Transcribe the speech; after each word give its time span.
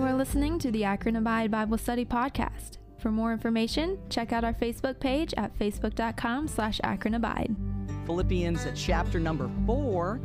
You 0.00 0.06
are 0.06 0.14
listening 0.14 0.58
to 0.60 0.70
the 0.70 0.82
Akron 0.84 1.16
Abide 1.16 1.50
Bible 1.50 1.76
Study 1.76 2.06
Podcast. 2.06 2.78
For 2.96 3.10
more 3.10 3.34
information, 3.34 3.98
check 4.08 4.32
out 4.32 4.44
our 4.44 4.54
Facebook 4.54 4.98
page 4.98 5.34
at 5.36 5.54
facebook.com 5.58 6.48
slash 6.48 6.80
Akron 6.82 7.16
Abide. 7.16 7.54
Philippians 8.06 8.66
chapter 8.74 9.20
number 9.20 9.50
four. 9.66 10.18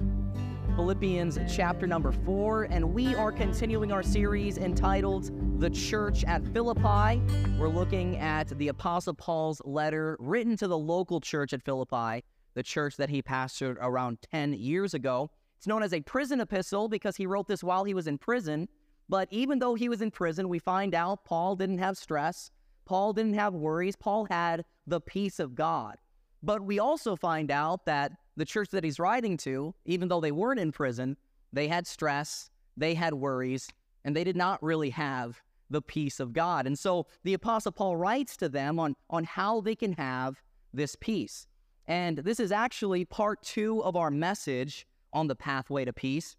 Philippians 0.77 1.37
chapter 1.53 1.87
number 1.87 2.13
four, 2.13 2.63
and 2.71 2.93
we 2.93 3.15
are 3.15 3.33
continuing 3.33 3.91
our 3.91 4.01
series 4.01 4.57
entitled 4.57 5.59
The 5.59 5.69
Church 5.69 6.23
at 6.23 6.41
Philippi. 6.53 7.21
We're 7.59 7.67
looking 7.67 8.15
at 8.15 8.57
the 8.57 8.69
Apostle 8.69 9.15
Paul's 9.15 9.61
letter 9.65 10.15
written 10.21 10.55
to 10.55 10.69
the 10.69 10.77
local 10.77 11.19
church 11.19 11.51
at 11.51 11.61
Philippi, 11.61 12.23
the 12.53 12.63
church 12.63 12.95
that 12.95 13.09
he 13.09 13.21
pastored 13.21 13.75
around 13.81 14.19
10 14.31 14.53
years 14.53 14.93
ago. 14.93 15.31
It's 15.57 15.67
known 15.67 15.83
as 15.83 15.93
a 15.93 15.99
prison 15.99 16.39
epistle 16.39 16.87
because 16.87 17.17
he 17.17 17.25
wrote 17.25 17.49
this 17.49 17.61
while 17.61 17.83
he 17.83 17.93
was 17.93 18.07
in 18.07 18.17
prison. 18.17 18.69
But 19.07 19.27
even 19.31 19.59
though 19.59 19.75
he 19.75 19.89
was 19.89 20.01
in 20.01 20.11
prison, 20.11 20.49
we 20.49 20.59
find 20.59 20.95
out 20.95 21.25
Paul 21.25 21.55
didn't 21.55 21.77
have 21.77 21.97
stress. 21.97 22.51
Paul 22.85 23.13
didn't 23.13 23.35
have 23.35 23.53
worries. 23.53 23.95
Paul 23.95 24.25
had 24.25 24.65
the 24.87 25.01
peace 25.01 25.39
of 25.39 25.55
God. 25.55 25.97
But 26.41 26.61
we 26.61 26.79
also 26.79 27.15
find 27.15 27.51
out 27.51 27.85
that 27.85 28.11
the 28.37 28.45
church 28.45 28.69
that 28.69 28.83
he's 28.83 28.99
writing 28.99 29.37
to, 29.37 29.73
even 29.85 30.07
though 30.07 30.21
they 30.21 30.31
weren't 30.31 30.59
in 30.59 30.71
prison, 30.71 31.17
they 31.53 31.67
had 31.67 31.87
stress, 31.87 32.49
they 32.77 32.93
had 32.93 33.13
worries, 33.13 33.69
and 34.03 34.15
they 34.15 34.23
did 34.23 34.35
not 34.35 34.61
really 34.61 34.89
have 34.91 35.41
the 35.69 35.81
peace 35.81 36.19
of 36.19 36.33
God. 36.33 36.67
And 36.67 36.77
so 36.77 37.07
the 37.23 37.33
Apostle 37.33 37.71
Paul 37.71 37.97
writes 37.97 38.37
to 38.37 38.49
them 38.49 38.79
on, 38.79 38.95
on 39.09 39.23
how 39.23 39.61
they 39.61 39.75
can 39.75 39.93
have 39.93 40.41
this 40.73 40.95
peace. 40.99 41.47
And 41.87 42.19
this 42.19 42.39
is 42.39 42.51
actually 42.51 43.05
part 43.05 43.41
two 43.41 43.83
of 43.83 43.95
our 43.95 44.11
message 44.11 44.85
on 45.13 45.27
the 45.27 45.35
pathway 45.35 45.85
to 45.85 45.93
peace. 45.93 46.35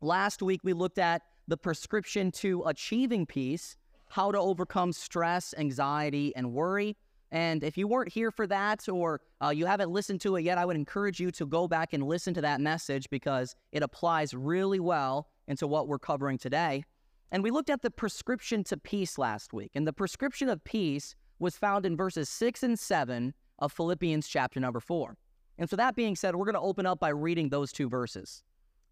Last 0.00 0.42
week, 0.42 0.60
we 0.62 0.72
looked 0.72 0.98
at 0.98 1.22
the 1.48 1.56
prescription 1.56 2.30
to 2.32 2.62
achieving 2.64 3.26
peace, 3.26 3.76
how 4.08 4.30
to 4.32 4.38
overcome 4.38 4.92
stress, 4.92 5.54
anxiety, 5.58 6.34
and 6.36 6.52
worry. 6.52 6.96
And 7.32 7.64
if 7.64 7.76
you 7.76 7.88
weren't 7.88 8.12
here 8.12 8.30
for 8.30 8.46
that 8.46 8.88
or 8.88 9.20
uh, 9.42 9.48
you 9.48 9.66
haven't 9.66 9.90
listened 9.90 10.20
to 10.22 10.36
it 10.36 10.42
yet, 10.42 10.58
I 10.58 10.64
would 10.64 10.76
encourage 10.76 11.18
you 11.18 11.30
to 11.32 11.46
go 11.46 11.66
back 11.66 11.92
and 11.92 12.02
listen 12.04 12.34
to 12.34 12.40
that 12.42 12.60
message 12.60 13.10
because 13.10 13.54
it 13.72 13.82
applies 13.82 14.32
really 14.34 14.80
well 14.80 15.28
into 15.48 15.66
what 15.66 15.88
we're 15.88 15.98
covering 15.98 16.38
today. 16.38 16.84
And 17.32 17.42
we 17.42 17.50
looked 17.50 17.70
at 17.70 17.82
the 17.82 17.90
prescription 17.90 18.62
to 18.64 18.76
peace 18.76 19.18
last 19.18 19.52
week. 19.52 19.72
And 19.74 19.86
the 19.86 19.92
prescription 19.92 20.48
of 20.48 20.62
peace 20.64 21.14
was 21.38 21.56
found 21.56 21.84
in 21.84 21.96
verses 21.96 22.28
6 22.28 22.62
and 22.62 22.78
7 22.78 23.34
of 23.58 23.72
Philippians 23.72 24.28
chapter 24.28 24.60
number 24.60 24.80
4. 24.80 25.16
And 25.58 25.68
so, 25.68 25.76
that 25.76 25.96
being 25.96 26.16
said, 26.16 26.36
we're 26.36 26.44
going 26.44 26.54
to 26.54 26.60
open 26.60 26.86
up 26.86 27.00
by 27.00 27.08
reading 27.08 27.48
those 27.48 27.72
two 27.72 27.88
verses. 27.88 28.42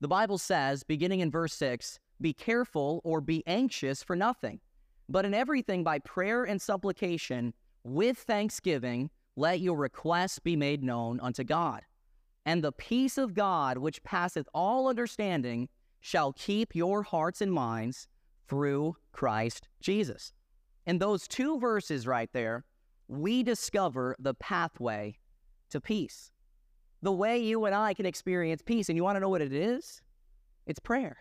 The 0.00 0.08
Bible 0.08 0.38
says, 0.38 0.82
beginning 0.82 1.20
in 1.20 1.30
verse 1.30 1.52
6, 1.54 1.98
be 2.20 2.32
careful 2.32 3.00
or 3.04 3.20
be 3.20 3.42
anxious 3.46 4.02
for 4.02 4.16
nothing, 4.16 4.60
but 5.08 5.24
in 5.24 5.34
everything 5.34 5.84
by 5.84 5.98
prayer 5.98 6.44
and 6.44 6.60
supplication 6.60 7.52
with 7.82 8.18
thanksgiving, 8.18 9.10
let 9.36 9.60
your 9.60 9.76
requests 9.76 10.38
be 10.38 10.56
made 10.56 10.82
known 10.82 11.20
unto 11.20 11.44
God. 11.44 11.82
And 12.46 12.62
the 12.62 12.72
peace 12.72 13.18
of 13.18 13.34
God, 13.34 13.78
which 13.78 14.02
passeth 14.04 14.46
all 14.54 14.88
understanding, 14.88 15.68
shall 16.00 16.32
keep 16.34 16.74
your 16.74 17.02
hearts 17.02 17.40
and 17.40 17.52
minds 17.52 18.08
through 18.48 18.96
Christ 19.12 19.68
Jesus. 19.80 20.32
In 20.86 20.98
those 20.98 21.26
two 21.26 21.58
verses 21.58 22.06
right 22.06 22.28
there, 22.32 22.64
we 23.08 23.42
discover 23.42 24.14
the 24.18 24.34
pathway 24.34 25.16
to 25.70 25.80
peace. 25.80 26.30
The 27.02 27.12
way 27.12 27.38
you 27.38 27.64
and 27.64 27.74
I 27.74 27.94
can 27.94 28.06
experience 28.06 28.62
peace. 28.62 28.88
And 28.88 28.96
you 28.96 29.04
want 29.04 29.16
to 29.16 29.20
know 29.20 29.28
what 29.28 29.42
it 29.42 29.52
is? 29.52 30.00
It's 30.66 30.78
prayer. 30.78 31.16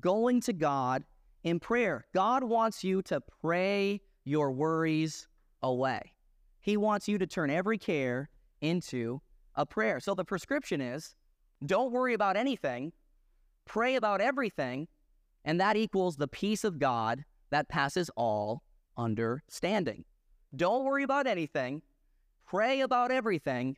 Going 0.00 0.40
to 0.42 0.52
God 0.52 1.04
in 1.42 1.60
prayer. 1.60 2.06
God 2.14 2.44
wants 2.44 2.82
you 2.82 3.02
to 3.02 3.20
pray 3.42 4.00
your 4.24 4.50
worries 4.50 5.28
away. 5.62 6.12
He 6.60 6.76
wants 6.76 7.08
you 7.08 7.18
to 7.18 7.26
turn 7.26 7.50
every 7.50 7.78
care 7.78 8.30
into 8.60 9.20
a 9.54 9.66
prayer. 9.66 10.00
So 10.00 10.14
the 10.14 10.24
prescription 10.24 10.80
is 10.80 11.14
don't 11.66 11.92
worry 11.92 12.14
about 12.14 12.36
anything, 12.36 12.92
pray 13.66 13.96
about 13.96 14.20
everything, 14.20 14.88
and 15.44 15.60
that 15.60 15.76
equals 15.76 16.16
the 16.16 16.28
peace 16.28 16.64
of 16.64 16.78
God 16.78 17.24
that 17.50 17.68
passes 17.68 18.10
all 18.16 18.62
understanding. 18.96 20.04
Don't 20.56 20.84
worry 20.84 21.02
about 21.02 21.26
anything, 21.26 21.82
pray 22.46 22.80
about 22.80 23.10
everything, 23.10 23.76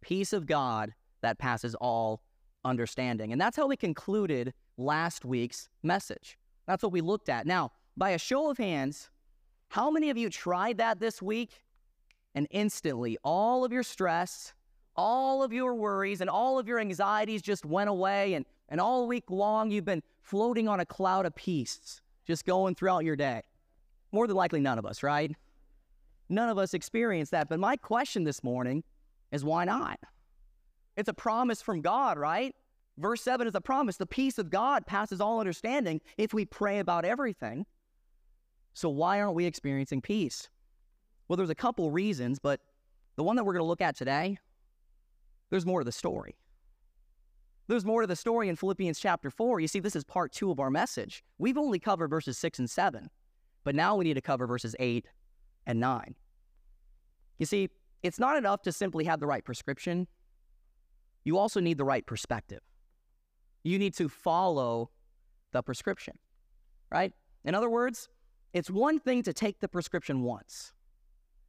peace 0.00 0.32
of 0.32 0.46
God 0.46 0.92
that 1.22 1.38
passes 1.38 1.74
all 1.76 2.22
understanding. 2.64 3.32
And 3.32 3.40
that's 3.40 3.56
how 3.56 3.66
we 3.66 3.76
concluded 3.76 4.52
last 4.76 5.24
week's 5.24 5.68
message. 5.82 6.38
That's 6.66 6.82
what 6.82 6.92
we 6.92 7.00
looked 7.00 7.28
at. 7.28 7.46
Now, 7.46 7.72
by 7.96 8.10
a 8.10 8.18
show 8.18 8.50
of 8.50 8.58
hands, 8.58 9.10
how 9.68 9.90
many 9.90 10.10
of 10.10 10.16
you 10.16 10.30
tried 10.30 10.78
that 10.78 11.00
this 11.00 11.22
week? 11.22 11.62
And 12.34 12.46
instantly, 12.50 13.16
all 13.24 13.64
of 13.64 13.72
your 13.72 13.82
stress, 13.82 14.52
all 14.94 15.42
of 15.42 15.52
your 15.52 15.74
worries, 15.74 16.20
and 16.20 16.28
all 16.28 16.58
of 16.58 16.68
your 16.68 16.78
anxieties 16.78 17.40
just 17.40 17.64
went 17.64 17.88
away. 17.88 18.34
And, 18.34 18.44
and 18.68 18.80
all 18.80 19.06
week 19.06 19.30
long, 19.30 19.70
you've 19.70 19.84
been 19.84 20.02
floating 20.22 20.68
on 20.68 20.80
a 20.80 20.86
cloud 20.86 21.24
of 21.24 21.34
peace, 21.34 22.02
just 22.26 22.44
going 22.44 22.74
throughout 22.74 23.04
your 23.04 23.16
day. 23.16 23.42
More 24.12 24.26
than 24.26 24.36
likely, 24.36 24.60
none 24.60 24.78
of 24.78 24.84
us, 24.84 25.02
right? 25.02 25.34
None 26.28 26.48
of 26.48 26.58
us 26.58 26.74
experienced 26.74 27.32
that. 27.32 27.48
But 27.48 27.60
my 27.60 27.76
question 27.76 28.24
this 28.24 28.42
morning 28.42 28.82
is 29.32 29.44
why 29.44 29.64
not? 29.64 29.98
It's 30.96 31.08
a 31.08 31.14
promise 31.14 31.62
from 31.62 31.80
God, 31.80 32.18
right? 32.18 32.54
Verse 32.98 33.20
7 33.22 33.46
is 33.46 33.54
a 33.54 33.60
promise. 33.60 33.96
The 33.96 34.06
peace 34.06 34.38
of 34.38 34.50
God 34.50 34.86
passes 34.86 35.20
all 35.20 35.38
understanding 35.38 36.00
if 36.16 36.32
we 36.32 36.44
pray 36.44 36.78
about 36.78 37.04
everything. 37.04 37.66
So, 38.72 38.88
why 38.88 39.20
aren't 39.20 39.34
we 39.34 39.46
experiencing 39.46 40.00
peace? 40.00 40.48
Well, 41.28 41.36
there's 41.36 41.50
a 41.50 41.54
couple 41.54 41.90
reasons, 41.90 42.38
but 42.38 42.60
the 43.16 43.22
one 43.22 43.36
that 43.36 43.44
we're 43.44 43.52
going 43.52 43.64
to 43.64 43.68
look 43.68 43.80
at 43.80 43.96
today, 43.96 44.38
there's 45.50 45.66
more 45.66 45.80
to 45.80 45.84
the 45.84 45.92
story. 45.92 46.36
There's 47.68 47.84
more 47.84 48.02
to 48.02 48.06
the 48.06 48.16
story 48.16 48.48
in 48.48 48.56
Philippians 48.56 48.98
chapter 48.98 49.30
4. 49.30 49.60
You 49.60 49.68
see, 49.68 49.80
this 49.80 49.96
is 49.96 50.04
part 50.04 50.32
two 50.32 50.50
of 50.50 50.60
our 50.60 50.70
message. 50.70 51.24
We've 51.38 51.58
only 51.58 51.78
covered 51.78 52.08
verses 52.08 52.38
6 52.38 52.60
and 52.60 52.70
7, 52.70 53.10
but 53.64 53.74
now 53.74 53.96
we 53.96 54.04
need 54.04 54.14
to 54.14 54.20
cover 54.20 54.46
verses 54.46 54.76
8 54.78 55.06
and 55.66 55.80
9. 55.80 56.14
You 57.38 57.46
see, 57.46 57.68
it's 58.02 58.18
not 58.18 58.36
enough 58.36 58.62
to 58.62 58.72
simply 58.72 59.04
have 59.04 59.20
the 59.20 59.26
right 59.26 59.44
prescription, 59.44 60.06
you 61.24 61.38
also 61.38 61.58
need 61.58 61.76
the 61.76 61.84
right 61.84 62.06
perspective. 62.06 62.60
You 63.66 63.80
need 63.80 63.94
to 63.94 64.08
follow 64.08 64.90
the 65.52 65.60
prescription, 65.60 66.16
right? 66.92 67.12
In 67.44 67.52
other 67.52 67.68
words, 67.68 68.08
it's 68.52 68.70
one 68.70 69.00
thing 69.00 69.24
to 69.24 69.32
take 69.32 69.58
the 69.58 69.66
prescription 69.66 70.22
once. 70.22 70.72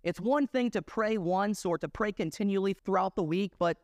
It's 0.01 0.19
one 0.19 0.47
thing 0.47 0.71
to 0.71 0.81
pray 0.81 1.19
once 1.19 1.63
or 1.63 1.77
to 1.77 1.87
pray 1.87 2.11
continually 2.11 2.73
throughout 2.73 3.15
the 3.15 3.23
week, 3.23 3.53
but 3.59 3.77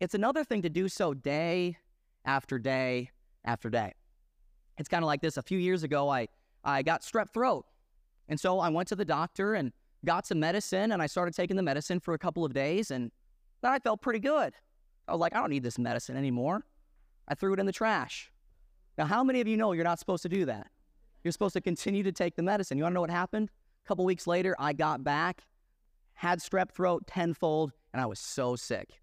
it's 0.00 0.14
another 0.14 0.44
thing 0.44 0.62
to 0.62 0.70
do 0.70 0.88
so 0.88 1.12
day 1.12 1.76
after 2.24 2.58
day 2.58 3.10
after 3.44 3.68
day. 3.68 3.92
It's 4.78 4.88
kind 4.88 5.04
of 5.04 5.06
like 5.06 5.20
this. 5.20 5.36
A 5.36 5.42
few 5.42 5.58
years 5.58 5.82
ago, 5.82 6.08
I, 6.08 6.28
I 6.64 6.82
got 6.82 7.02
strep 7.02 7.34
throat. 7.34 7.66
And 8.30 8.40
so 8.40 8.60
I 8.60 8.70
went 8.70 8.88
to 8.88 8.96
the 8.96 9.04
doctor 9.04 9.54
and 9.54 9.72
got 10.06 10.26
some 10.26 10.40
medicine, 10.40 10.92
and 10.92 11.02
I 11.02 11.06
started 11.06 11.34
taking 11.34 11.56
the 11.56 11.62
medicine 11.62 12.00
for 12.00 12.14
a 12.14 12.18
couple 12.18 12.46
of 12.46 12.54
days, 12.54 12.90
and 12.90 13.10
then 13.60 13.72
I 13.72 13.78
felt 13.78 14.00
pretty 14.00 14.20
good. 14.20 14.54
I 15.06 15.12
was 15.12 15.20
like, 15.20 15.34
I 15.34 15.40
don't 15.40 15.50
need 15.50 15.62
this 15.62 15.78
medicine 15.78 16.16
anymore. 16.16 16.64
I 17.28 17.34
threw 17.34 17.54
it 17.54 17.60
in 17.60 17.66
the 17.66 17.72
trash. 17.72 18.30
Now, 18.98 19.06
how 19.06 19.24
many 19.24 19.40
of 19.40 19.48
you 19.48 19.56
know 19.56 19.72
you're 19.72 19.84
not 19.84 19.98
supposed 19.98 20.22
to 20.24 20.28
do 20.28 20.44
that? 20.46 20.68
You're 21.22 21.32
supposed 21.32 21.54
to 21.54 21.60
continue 21.60 22.02
to 22.02 22.12
take 22.12 22.36
the 22.36 22.42
medicine. 22.42 22.76
You 22.76 22.84
want 22.84 22.92
to 22.92 22.94
know 22.94 23.00
what 23.00 23.10
happened? 23.10 23.50
A 23.84 23.88
couple 23.88 24.04
weeks 24.04 24.26
later, 24.26 24.54
I 24.58 24.72
got 24.72 25.02
back, 25.02 25.44
had 26.14 26.40
strep 26.40 26.72
throat 26.72 27.06
tenfold, 27.06 27.72
and 27.92 28.00
I 28.00 28.06
was 28.06 28.18
so 28.18 28.56
sick. 28.56 29.00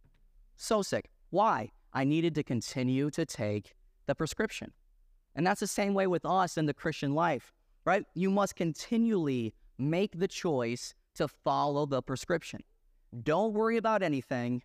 So 0.57 0.81
sick. 0.81 1.09
Why? 1.29 1.71
I 1.93 2.03
needed 2.03 2.35
to 2.35 2.43
continue 2.43 3.09
to 3.11 3.25
take 3.25 3.75
the 4.05 4.15
prescription. 4.15 4.73
And 5.35 5.45
that's 5.45 5.59
the 5.59 5.67
same 5.67 5.93
way 5.93 6.07
with 6.07 6.25
us 6.25 6.57
in 6.57 6.65
the 6.65 6.73
Christian 6.73 7.13
life, 7.13 7.53
right? 7.85 8.03
You 8.13 8.29
must 8.29 8.55
continually 8.55 9.53
make 9.77 10.19
the 10.19 10.27
choice 10.27 10.93
to 11.15 11.27
follow 11.27 11.85
the 11.85 12.01
prescription. 12.01 12.61
Don't 13.23 13.53
worry 13.53 13.77
about 13.77 14.03
anything, 14.03 14.61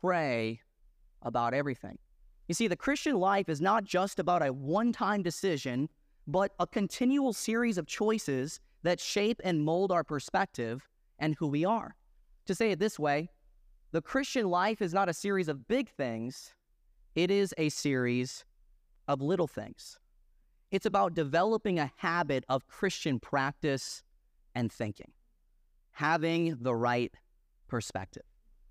pray 0.00 0.60
about 1.22 1.54
everything. 1.54 1.98
You 2.48 2.54
see, 2.54 2.68
the 2.68 2.76
Christian 2.76 3.16
life 3.16 3.48
is 3.48 3.60
not 3.60 3.84
just 3.84 4.18
about 4.18 4.46
a 4.46 4.52
one 4.52 4.92
time 4.92 5.22
decision 5.22 5.88
but 6.26 6.52
a 6.58 6.66
continual 6.66 7.32
series 7.32 7.78
of 7.78 7.86
choices 7.86 8.60
that 8.82 9.00
shape 9.00 9.40
and 9.44 9.64
mold 9.64 9.92
our 9.92 10.04
perspective 10.04 10.88
and 11.18 11.34
who 11.36 11.46
we 11.46 11.64
are. 11.64 11.94
To 12.46 12.54
say 12.54 12.70
it 12.72 12.78
this 12.78 12.98
way, 12.98 13.30
the 13.92 14.02
Christian 14.02 14.48
life 14.48 14.82
is 14.82 14.92
not 14.92 15.08
a 15.08 15.14
series 15.14 15.48
of 15.48 15.68
big 15.68 15.88
things, 15.88 16.52
it 17.14 17.30
is 17.30 17.54
a 17.56 17.68
series 17.68 18.44
of 19.08 19.22
little 19.22 19.46
things. 19.46 19.98
It's 20.70 20.86
about 20.86 21.14
developing 21.14 21.78
a 21.78 21.92
habit 21.96 22.44
of 22.48 22.66
Christian 22.66 23.20
practice 23.20 24.02
and 24.54 24.70
thinking, 24.70 25.12
having 25.92 26.56
the 26.60 26.74
right 26.74 27.14
perspective. 27.68 28.24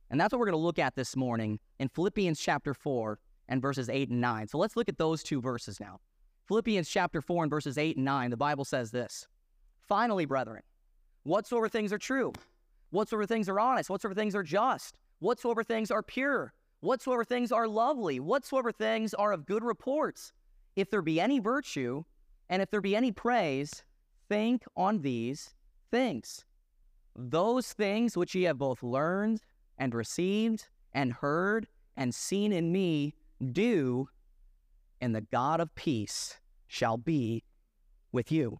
And 0.09 0.19
that's 0.19 0.33
what 0.33 0.39
we're 0.39 0.45
going 0.45 0.59
to 0.59 0.65
look 0.65 0.79
at 0.79 0.95
this 0.95 1.15
morning 1.15 1.59
in 1.79 1.87
Philippians 1.87 2.39
chapter 2.39 2.73
4 2.73 3.17
and 3.47 3.61
verses 3.61 3.89
8 3.89 4.09
and 4.09 4.21
9. 4.21 4.47
So 4.47 4.57
let's 4.57 4.75
look 4.75 4.89
at 4.89 4.97
those 4.97 5.23
two 5.23 5.41
verses 5.41 5.79
now. 5.79 5.99
Philippians 6.47 6.89
chapter 6.89 7.21
4 7.21 7.43
and 7.43 7.49
verses 7.49 7.77
8 7.77 7.97
and 7.97 8.05
9, 8.05 8.29
the 8.29 8.37
Bible 8.37 8.65
says 8.65 8.91
this 8.91 9.27
Finally, 9.87 10.25
brethren, 10.25 10.61
whatsoever 11.23 11.69
things 11.69 11.91
are 11.91 11.97
true, 11.97 12.33
whatsoever 12.91 13.25
things 13.25 13.49
are 13.49 13.59
honest, 13.59 13.89
whatsoever 13.89 14.15
things 14.15 14.35
are 14.35 14.43
just, 14.43 14.99
whatsoever 15.19 15.63
things 15.63 15.91
are 15.91 16.03
pure, 16.03 16.53
whatsoever 16.81 17.23
things 17.23 17.51
are 17.51 17.67
lovely, 17.67 18.19
whatsoever 18.19 18.71
things 18.71 19.13
are 19.13 19.31
of 19.31 19.45
good 19.45 19.63
reports, 19.63 20.31
if 20.75 20.89
there 20.89 21.01
be 21.01 21.19
any 21.19 21.39
virtue, 21.39 22.03
and 22.49 22.61
if 22.61 22.69
there 22.69 22.81
be 22.81 22.95
any 22.95 23.11
praise, 23.11 23.83
think 24.29 24.63
on 24.75 25.01
these 25.01 25.55
things. 25.91 26.45
Those 27.15 27.73
things 27.73 28.17
which 28.17 28.35
ye 28.35 28.43
have 28.43 28.57
both 28.57 28.83
learned 28.83 29.41
and 29.77 29.93
received 29.93 30.67
and 30.93 31.13
heard 31.13 31.67
and 31.97 32.13
seen 32.13 32.51
in 32.51 32.71
me, 32.71 33.15
do, 33.51 34.09
and 35.01 35.15
the 35.15 35.21
God 35.21 35.59
of 35.59 35.73
peace 35.75 36.39
shall 36.67 36.97
be 36.97 37.43
with 38.11 38.31
you. 38.31 38.59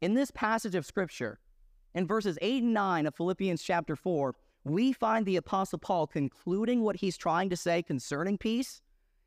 In 0.00 0.14
this 0.14 0.30
passage 0.30 0.74
of 0.74 0.86
Scripture, 0.86 1.38
in 1.94 2.06
verses 2.06 2.38
8 2.40 2.62
and 2.62 2.74
9 2.74 3.06
of 3.06 3.14
Philippians 3.14 3.62
chapter 3.62 3.96
4, 3.96 4.34
we 4.64 4.92
find 4.92 5.24
the 5.24 5.36
Apostle 5.36 5.78
Paul 5.78 6.06
concluding 6.06 6.82
what 6.82 6.96
he's 6.96 7.16
trying 7.16 7.50
to 7.50 7.56
say 7.56 7.82
concerning 7.82 8.38
peace 8.38 8.82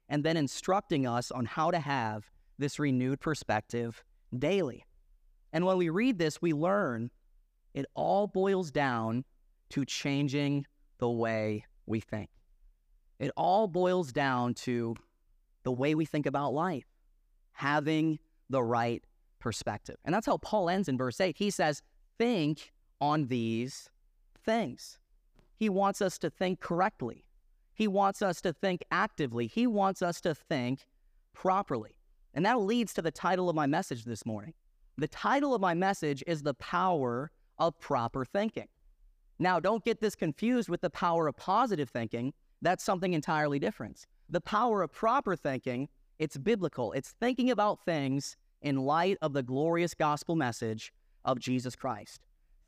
and 0.10 0.24
then 0.24 0.38
instructing 0.38 1.08
us 1.08 1.32
on 1.32 1.46
how 1.46 1.72
to 1.72 1.80
have 1.80 2.30
this 2.60 2.80
renewed 2.80 3.20
perspective 3.20 4.04
daily. 4.38 4.86
And 5.54 5.66
when 5.66 5.78
we 5.78 5.90
read 5.90 6.20
this, 6.20 6.42
we 6.42 6.54
learn 6.54 7.10
it 7.74 7.86
all 7.96 8.28
boils 8.28 8.72
down 8.72 9.24
to 9.70 9.86
changing 9.86 10.66
the 11.00 11.10
way 11.10 11.66
we 11.86 12.00
think. 12.00 12.30
It 13.22 13.32
all 13.38 13.68
boils 13.68 14.12
down 14.12 14.56
to 14.56 14.96
the 15.64 15.72
way 15.72 15.94
we 15.94 16.06
think 16.06 16.26
about 16.26 16.54
life, 16.54 16.88
having 17.54 18.18
the 18.50 18.64
right 18.64 19.04
perspective. 19.40 19.98
And 20.04 20.14
that's 20.14 20.26
how 20.26 20.38
Paul 20.38 20.70
ends 20.70 20.90
in 20.90 20.98
verse 20.98 21.22
8. 21.22 21.38
He 21.38 21.52
says, 21.52 21.84
Think 22.18 22.72
on 23.00 23.28
these 23.28 23.90
things. 24.44 24.98
He 25.56 25.70
wants 25.70 26.02
us 26.02 26.18
to 26.18 26.32
think 26.32 26.60
correctly. 26.60 27.24
He 27.76 27.88
wants 27.88 28.24
us 28.24 28.42
to 28.42 28.54
think 28.54 28.84
actively. 28.90 29.46
He 29.46 29.68
wants 29.68 30.02
us 30.02 30.20
to 30.22 30.34
think 30.34 30.88
properly. 31.34 31.98
And 32.34 32.44
that 32.44 32.60
leads 32.60 32.92
to 32.96 33.04
the 33.04 33.12
title 33.12 33.50
of 33.50 33.56
my 33.56 33.68
message 33.68 34.04
this 34.04 34.26
morning. 34.26 34.56
The 34.98 35.08
title 35.08 35.54
of 35.54 35.62
my 35.62 35.76
message 35.76 36.24
is 36.26 36.42
The 36.42 36.56
Power 36.56 37.30
of 37.60 37.80
Proper 37.80 38.26
Thinking. 38.26 38.68
Now, 39.38 39.60
don't 39.60 39.86
get 39.86 40.02
this 40.02 40.16
confused 40.16 40.70
with 40.70 40.82
the 40.82 40.90
power 40.90 41.28
of 41.28 41.36
positive 41.38 41.90
thinking. 41.90 42.34
That's 42.62 42.84
something 42.84 43.14
entirely 43.14 43.60
different. 43.60 44.06
The 44.30 44.42
power 44.42 44.82
of 44.82 44.92
proper 44.92 45.36
thinking, 45.36 45.90
it's 46.20 46.38
biblical. 46.38 46.94
It's 46.94 47.12
thinking 47.20 47.50
about 47.50 47.84
things 47.84 48.38
in 48.62 48.78
light 48.78 49.18
of 49.22 49.34
the 49.34 49.44
glorious 49.44 49.94
gospel 49.94 50.36
message 50.36 50.94
of 51.26 51.40
Jesus 51.40 51.76
Christ. 51.76 52.22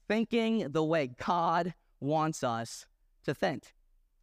Thinking 0.07 0.71
the 0.71 0.83
way 0.83 1.11
God 1.25 1.73
wants 1.99 2.43
us 2.43 2.85
to 3.25 3.33
think. 3.33 3.73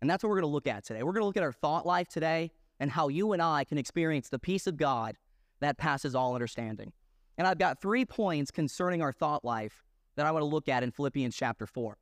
And 0.01 0.11
that's 0.11 0.23
what 0.23 0.31
we're 0.31 0.41
going 0.41 0.51
to 0.51 0.55
look 0.55 0.67
at 0.67 0.85
today. 0.85 1.03
We're 1.03 1.13
going 1.13 1.23
to 1.23 1.27
look 1.27 1.37
at 1.37 1.43
our 1.43 1.53
thought 1.53 1.87
life 1.87 2.09
today 2.09 2.51
and 2.79 2.91
how 2.91 3.09
you 3.09 3.33
and 3.33 3.43
I 3.43 3.65
can 3.65 3.79
experience 3.79 4.29
the 4.29 4.39
peace 4.39 4.67
of 4.67 4.77
God 4.77 5.17
that 5.61 5.79
passes 5.79 6.15
all 6.15 6.35
understanding. 6.35 6.93
And 7.39 7.47
I've 7.47 7.59
got 7.59 7.81
three 7.81 8.05
points 8.05 8.51
concerning 8.51 9.03
our 9.03 9.13
thought 9.13 9.45
life 9.45 9.83
that 10.17 10.27
I 10.27 10.31
want 10.33 10.43
to 10.43 10.47
look 10.47 10.69
at 10.69 10.83
in 10.83 10.91
Philippians 10.91 11.37
chapter 11.37 11.67
4. 11.67 11.97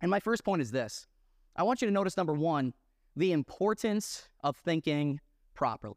And 0.00 0.10
my 0.10 0.20
first 0.20 0.44
point 0.44 0.62
is 0.62 0.70
this 0.70 1.06
I 1.56 1.62
want 1.62 1.82
you 1.82 1.86
to 1.86 1.92
notice 1.92 2.16
number 2.16 2.34
one, 2.34 2.74
the 3.16 3.32
importance 3.32 4.28
of 4.42 4.56
thinking 4.56 5.20
properly. 5.54 5.96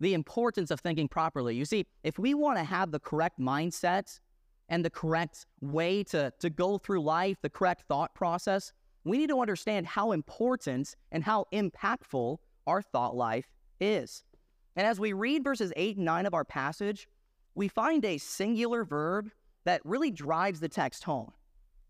The 0.00 0.14
importance 0.14 0.70
of 0.70 0.80
thinking 0.80 1.08
properly. 1.08 1.56
You 1.56 1.64
see, 1.64 1.86
if 2.04 2.18
we 2.18 2.34
want 2.34 2.58
to 2.58 2.64
have 2.64 2.90
the 2.90 3.00
correct 3.00 3.40
mindset 3.40 4.20
and 4.68 4.84
the 4.84 4.90
correct 4.90 5.46
way 5.60 6.04
to, 6.04 6.32
to 6.38 6.50
go 6.50 6.78
through 6.78 7.02
life, 7.02 7.38
the 7.42 7.50
correct 7.50 7.84
thought 7.88 8.14
process, 8.14 8.72
we 9.04 9.18
need 9.18 9.30
to 9.30 9.40
understand 9.40 9.86
how 9.86 10.12
important 10.12 10.94
and 11.10 11.24
how 11.24 11.46
impactful 11.52 12.38
our 12.66 12.82
thought 12.82 13.16
life 13.16 13.50
is. 13.80 14.22
And 14.76 14.86
as 14.86 15.00
we 15.00 15.12
read 15.12 15.42
verses 15.42 15.72
8 15.76 15.96
and 15.96 16.04
9 16.04 16.26
of 16.26 16.34
our 16.34 16.44
passage, 16.44 17.08
we 17.54 17.66
find 17.66 18.04
a 18.04 18.18
singular 18.18 18.84
verb 18.84 19.30
that 19.64 19.80
really 19.84 20.10
drives 20.10 20.60
the 20.60 20.68
text 20.68 21.02
home. 21.04 21.32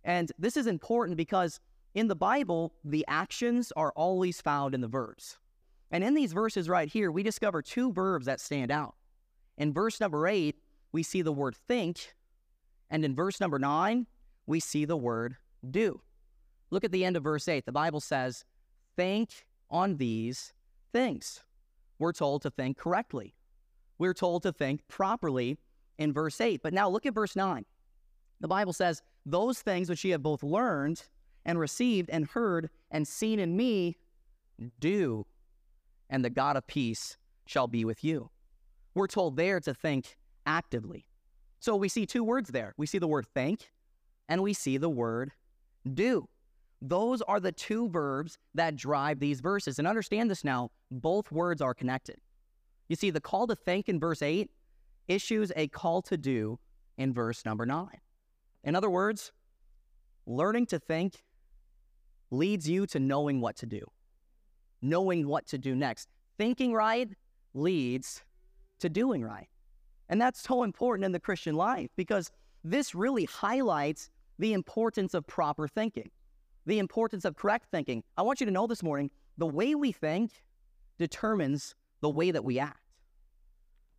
And 0.05 0.33
this 0.39 0.57
is 0.57 0.67
important 0.67 1.17
because 1.17 1.61
in 1.95 2.09
the 2.09 2.17
Bible, 2.17 2.75
the 2.85 3.05
actions 3.09 3.73
are 3.77 3.93
always 3.93 4.41
found 4.41 4.75
in 4.75 4.81
the 4.81 4.89
verbs. 4.89 5.39
And 5.91 6.05
in 6.05 6.15
these 6.15 6.33
verses 6.33 6.69
right 6.69 6.89
here, 6.89 7.11
we 7.11 7.23
discover 7.23 7.63
two 7.63 7.93
verbs 7.93 8.27
that 8.27 8.41
stand 8.41 8.71
out. 8.71 8.95
In 9.57 9.73
verse 9.73 10.01
number 10.01 10.27
eight, 10.27 10.57
we 10.93 11.03
see 11.03 11.23
the 11.23 11.33
word 11.33 11.57
think. 11.57 12.15
And 12.91 13.05
in 13.05 13.15
verse 13.15 13.41
number 13.41 13.59
nine, 13.59 14.07
we 14.47 14.61
see 14.61 14.85
the 14.85 14.97
word 14.97 15.37
do. 15.71 16.01
Look 16.71 16.85
at 16.85 16.93
the 16.93 17.05
end 17.05 17.17
of 17.17 17.23
verse 17.23 17.49
eight. 17.49 17.65
The 17.65 17.73
Bible 17.73 18.01
says, 18.01 18.45
think 18.97 19.47
on 19.71 19.97
these 19.97 20.53
things. 20.93 21.43
We're 21.99 22.13
told 22.13 22.43
to 22.43 22.51
think 22.51 22.77
correctly. 22.77 23.35
We're 23.99 24.15
told 24.15 24.43
to 24.45 24.53
think 24.53 24.87
properly 24.89 25.59
in 25.99 26.13
verse 26.13 26.41
8. 26.41 26.63
But 26.63 26.73
now 26.73 26.89
look 26.89 27.07
at 27.07 27.15
verse 27.15 27.35
9. 27.35 27.65
The 28.41 28.49
Bible 28.49 28.73
says, 28.73 29.03
Those 29.27 29.61
things 29.61 29.91
which 29.91 30.05
ye 30.05 30.13
have 30.13 30.23
both 30.23 30.43
learned 30.43 31.03
and 31.49 31.59
received 31.59 32.11
and 32.11 32.27
heard 32.27 32.69
and 32.91 33.09
seen 33.09 33.41
in 33.41 33.57
me, 33.57 33.97
do, 34.79 35.25
and 36.11 36.23
the 36.23 36.29
God 36.29 36.59
of 36.59 36.67
peace 36.67 37.17
shall 37.47 37.67
be 37.67 37.87
with 37.87 38.05
you. 38.05 38.31
We're 38.95 39.07
told 39.07 39.39
there 39.39 39.59
to 39.61 39.73
think 39.73 40.19
actively. 40.45 41.07
So 41.59 41.75
we 41.75 41.89
see 41.89 42.05
two 42.05 42.23
words 42.23 42.51
there. 42.51 42.75
We 42.77 42.87
see 42.87 42.99
the 42.99 43.09
word 43.09 43.27
think 43.35 43.73
and 44.29 44.43
we 44.43 44.53
see 44.53 44.77
the 44.77 44.91
word 44.91 45.33
do. 45.95 46.29
Those 46.83 47.23
are 47.23 47.41
the 47.41 47.51
two 47.51 47.89
verbs 47.89 48.37
that 48.55 48.77
drive 48.77 49.19
these 49.19 49.41
verses. 49.41 49.79
And 49.79 49.89
understand 49.89 50.31
this 50.31 50.45
now, 50.45 50.71
both 50.91 51.33
words 51.33 51.63
are 51.63 51.73
connected. 51.73 52.19
You 52.89 52.97
see, 52.97 53.09
the 53.09 53.23
call 53.23 53.47
to 53.47 53.57
think 53.57 53.89
in 53.89 53.99
verse 53.99 54.21
8 54.21 54.51
issues 55.09 55.51
a 55.57 55.69
call 55.69 56.03
to 56.03 56.19
do 56.19 56.59
in 56.99 57.15
verse 57.15 57.47
number 57.47 57.65
9. 57.65 57.89
In 58.65 58.77
other 58.77 58.91
words, 58.91 59.33
learning 60.27 60.67
to 60.67 60.79
think 60.79 61.23
leads 62.31 62.69
you 62.69 62.87
to 62.87 62.99
knowing 62.99 63.41
what 63.41 63.57
to 63.57 63.67
do, 63.67 63.87
knowing 64.83 65.27
what 65.27 65.47
to 65.47 65.59
do 65.59 65.75
next. 65.75 66.09
Thinking 66.37 66.73
right 66.73 67.09
leads 67.55 68.23
to 68.81 68.89
doing 68.89 69.25
right. 69.25 69.49
And 70.09 70.21
that's 70.21 70.41
so 70.41 70.63
important 70.63 71.05
in 71.05 71.13
the 71.13 71.21
Christian 71.21 71.55
life 71.55 71.91
because 71.97 72.31
this 72.65 72.95
really 72.95 73.25
highlights 73.25 74.11
the 74.39 74.53
importance 74.53 75.15
of 75.15 75.27
proper 75.27 75.67
thinking, 75.67 76.11
the 76.67 76.79
importance 76.79 77.25
of 77.25 77.37
correct 77.37 77.67
thinking. 77.71 78.03
I 78.17 78.23
want 78.23 78.41
you 78.41 78.47
to 78.47 78.53
know 78.53 78.67
this 78.67 78.83
morning 78.83 79.11
the 79.37 79.47
way 79.47 79.75
we 79.75 79.93
think 79.93 80.31
determines 80.99 81.75
the 82.01 82.11
way 82.11 82.31
that 82.31 82.45
we 82.45 82.59
act. 82.59 82.81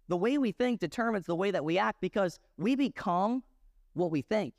The 0.07 0.17
way 0.17 0.37
we 0.37 0.51
think 0.51 0.79
determines 0.79 1.25
the 1.25 1.35
way 1.35 1.51
that 1.51 1.63
we 1.63 1.77
act 1.77 2.01
because 2.01 2.39
we 2.57 2.75
become 2.75 3.43
what 3.93 4.11
we 4.11 4.21
think. 4.21 4.53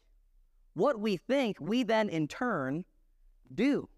What 0.75 1.01
we 1.01 1.17
think, 1.17 1.57
we 1.61 1.83
then 1.83 2.09
in 2.09 2.29
turn 2.29 2.85
do. 3.55 3.89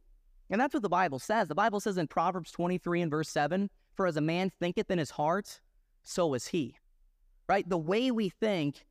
And 0.50 0.61
that's 0.61 0.75
what 0.75 0.82
the 0.82 0.88
Bible 0.88 1.18
says. 1.18 1.49
The 1.49 1.54
Bible 1.54 1.80
says 1.80 1.97
in 1.97 2.06
Proverbs 2.06 2.50
23 2.52 3.02
and 3.02 3.11
verse 3.11 3.28
7 3.28 3.71
For 3.94 4.06
as 4.06 4.16
a 4.16 4.21
man 4.21 4.50
thinketh 4.50 4.90
in 4.90 4.99
his 4.99 5.11
heart, 5.11 5.61
so 6.02 6.35
is 6.35 6.49
he. 6.49 6.76
Right? 7.49 7.68
The 7.68 7.78
way 7.78 8.11
we 8.11 8.28
think 8.28 8.85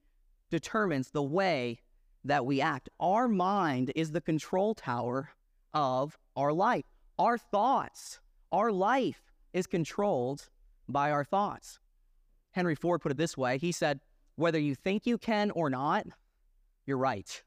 determines 0.50 1.12
the 1.12 1.24
way 1.24 1.80
that 2.24 2.46
we 2.46 2.62
act. 2.62 2.90
Our 3.00 3.28
mind 3.28 3.92
is 3.96 4.12
the 4.12 4.22
control 4.22 4.76
tower 4.76 5.30
of 5.74 6.18
our 6.36 6.52
life. 6.52 6.86
Our 7.18 7.38
thoughts, 7.38 8.20
our 8.52 8.72
life 8.72 9.22
is 9.54 9.68
controlled 9.68 10.50
by 10.88 11.12
our 11.12 11.24
thoughts. 11.24 11.80
Henry 12.52 12.76
Ford 12.76 13.02
put 13.02 13.12
it 13.12 13.18
this 13.18 13.38
way 13.38 13.58
He 13.58 13.72
said, 13.72 14.00
Whether 14.36 14.60
you 14.60 14.76
think 14.76 15.06
you 15.06 15.18
can 15.18 15.52
or 15.52 15.70
not, 15.70 16.06
you're 16.86 16.98
right. 16.98 17.44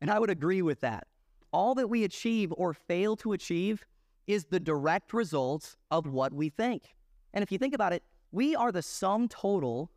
And 0.00 0.10
I 0.10 0.18
would 0.18 0.30
agree 0.30 0.62
with 0.62 0.80
that 0.80 1.06
all 1.52 1.74
that 1.74 1.88
we 1.88 2.04
achieve 2.04 2.52
or 2.56 2.74
fail 2.74 3.16
to 3.16 3.32
achieve 3.32 3.84
is 4.26 4.44
the 4.44 4.60
direct 4.60 5.12
result 5.12 5.76
of 5.90 6.06
what 6.06 6.32
we 6.32 6.50
think. 6.50 6.94
And 7.32 7.42
if 7.42 7.50
you 7.50 7.58
think 7.58 7.74
about 7.74 7.92
it, 7.92 8.02
we 8.32 8.54
are 8.54 8.70
the 8.72 8.82
sum 8.82 9.28
total 9.28 9.90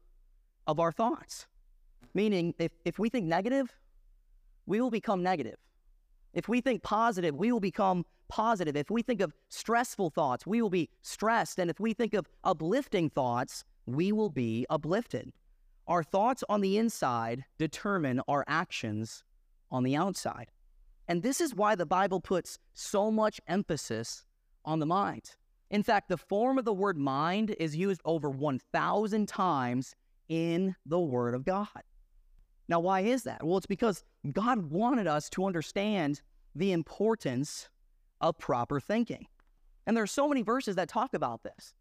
of 0.67 0.79
our 0.79 0.91
thoughts. 0.91 1.47
Meaning, 2.13 2.53
if, 2.59 2.71
if 2.85 2.99
we 2.99 3.09
think 3.09 3.25
negative, 3.25 3.73
we 4.65 4.79
will 4.79 4.91
become 4.91 5.23
negative. 5.23 5.57
If 6.33 6.47
we 6.47 6.61
think 6.61 6.81
positive, 6.81 7.35
we 7.35 7.51
will 7.51 7.59
become 7.59 8.05
positive. 8.29 8.77
If 8.77 8.89
we 8.89 9.01
think 9.01 9.19
of 9.21 9.33
stressful 9.49 10.11
thoughts, 10.11 10.47
we 10.47 10.61
will 10.61 10.69
be 10.69 10.89
stressed. 11.01 11.59
And 11.59 11.69
if 11.69 11.79
we 11.79 11.93
think 11.93 12.13
of 12.13 12.27
uplifting 12.43 13.09
thoughts, 13.09 13.65
we 13.85 14.13
will 14.13 14.29
be 14.29 14.65
uplifted. 14.69 15.33
Our 15.87 16.03
thoughts 16.03 16.43
on 16.47 16.61
the 16.61 16.77
inside 16.77 17.43
determine 17.57 18.21
our 18.29 18.45
actions 18.47 19.25
on 19.71 19.83
the 19.83 19.97
outside. 19.97 20.51
And 21.11 21.21
this 21.21 21.41
is 21.41 21.53
why 21.53 21.75
the 21.75 21.85
Bible 21.85 22.21
puts 22.21 22.57
so 22.73 23.11
much 23.11 23.41
emphasis 23.45 24.23
on 24.63 24.79
the 24.79 24.85
mind. 24.85 25.31
In 25.69 25.83
fact, 25.83 26.07
the 26.07 26.15
form 26.15 26.57
of 26.57 26.63
the 26.63 26.71
word 26.71 26.97
mind 26.97 27.53
is 27.59 27.75
used 27.75 27.99
over 28.05 28.29
1,000 28.29 29.27
times 29.27 29.93
in 30.29 30.73
the 30.85 31.01
Word 31.01 31.35
of 31.35 31.43
God. 31.43 31.67
Now, 32.69 32.79
why 32.79 33.01
is 33.01 33.23
that? 33.23 33.43
Well, 33.45 33.57
it's 33.57 33.65
because 33.65 34.05
God 34.31 34.71
wanted 34.71 35.05
us 35.05 35.29
to 35.31 35.43
understand 35.43 36.21
the 36.55 36.71
importance 36.71 37.67
of 38.21 38.37
proper 38.37 38.79
thinking. 38.79 39.27
And 39.85 39.97
there 39.97 40.05
are 40.05 40.07
so 40.07 40.29
many 40.29 40.43
verses 40.43 40.77
that 40.77 40.87
talk 40.87 41.13
about 41.13 41.43
this. 41.43 41.73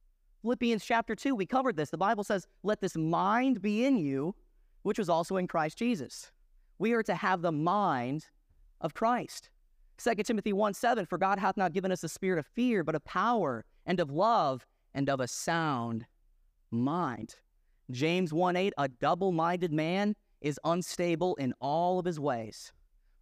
Philippians 0.42 0.84
chapter 0.84 1.14
2, 1.14 1.36
we 1.36 1.46
covered 1.46 1.76
this. 1.76 1.90
The 1.90 1.96
Bible 1.96 2.24
says, 2.24 2.48
Let 2.64 2.80
this 2.80 2.96
mind 2.96 3.62
be 3.62 3.84
in 3.84 3.96
you, 3.96 4.34
which 4.82 4.98
was 4.98 5.08
also 5.08 5.36
in 5.36 5.46
Christ 5.46 5.78
Jesus. 5.78 6.32
We 6.80 6.94
are 6.94 7.04
to 7.04 7.14
have 7.14 7.42
the 7.42 7.52
mind 7.52 8.26
of 8.80 8.94
Christ. 8.94 9.50
2 10.02 10.14
Timothy 10.22 10.52
1 10.52 10.74
7, 10.74 11.04
For 11.06 11.18
God 11.18 11.38
hath 11.38 11.56
not 11.56 11.72
given 11.72 11.92
us 11.92 12.02
a 12.02 12.08
spirit 12.08 12.38
of 12.38 12.46
fear, 12.46 12.82
but 12.82 12.94
of 12.94 13.04
power 13.04 13.64
and 13.84 14.00
of 14.00 14.10
love 14.10 14.66
and 14.94 15.10
of 15.10 15.20
a 15.20 15.28
sound 15.28 16.06
mind. 16.70 17.36
James 17.90 18.32
1 18.32 18.56
8, 18.56 18.72
a 18.78 18.88
double 18.88 19.32
minded 19.32 19.72
man 19.72 20.16
is 20.40 20.58
unstable 20.64 21.34
in 21.36 21.52
all 21.60 21.98
of 21.98 22.06
his 22.06 22.18
ways. 22.18 22.72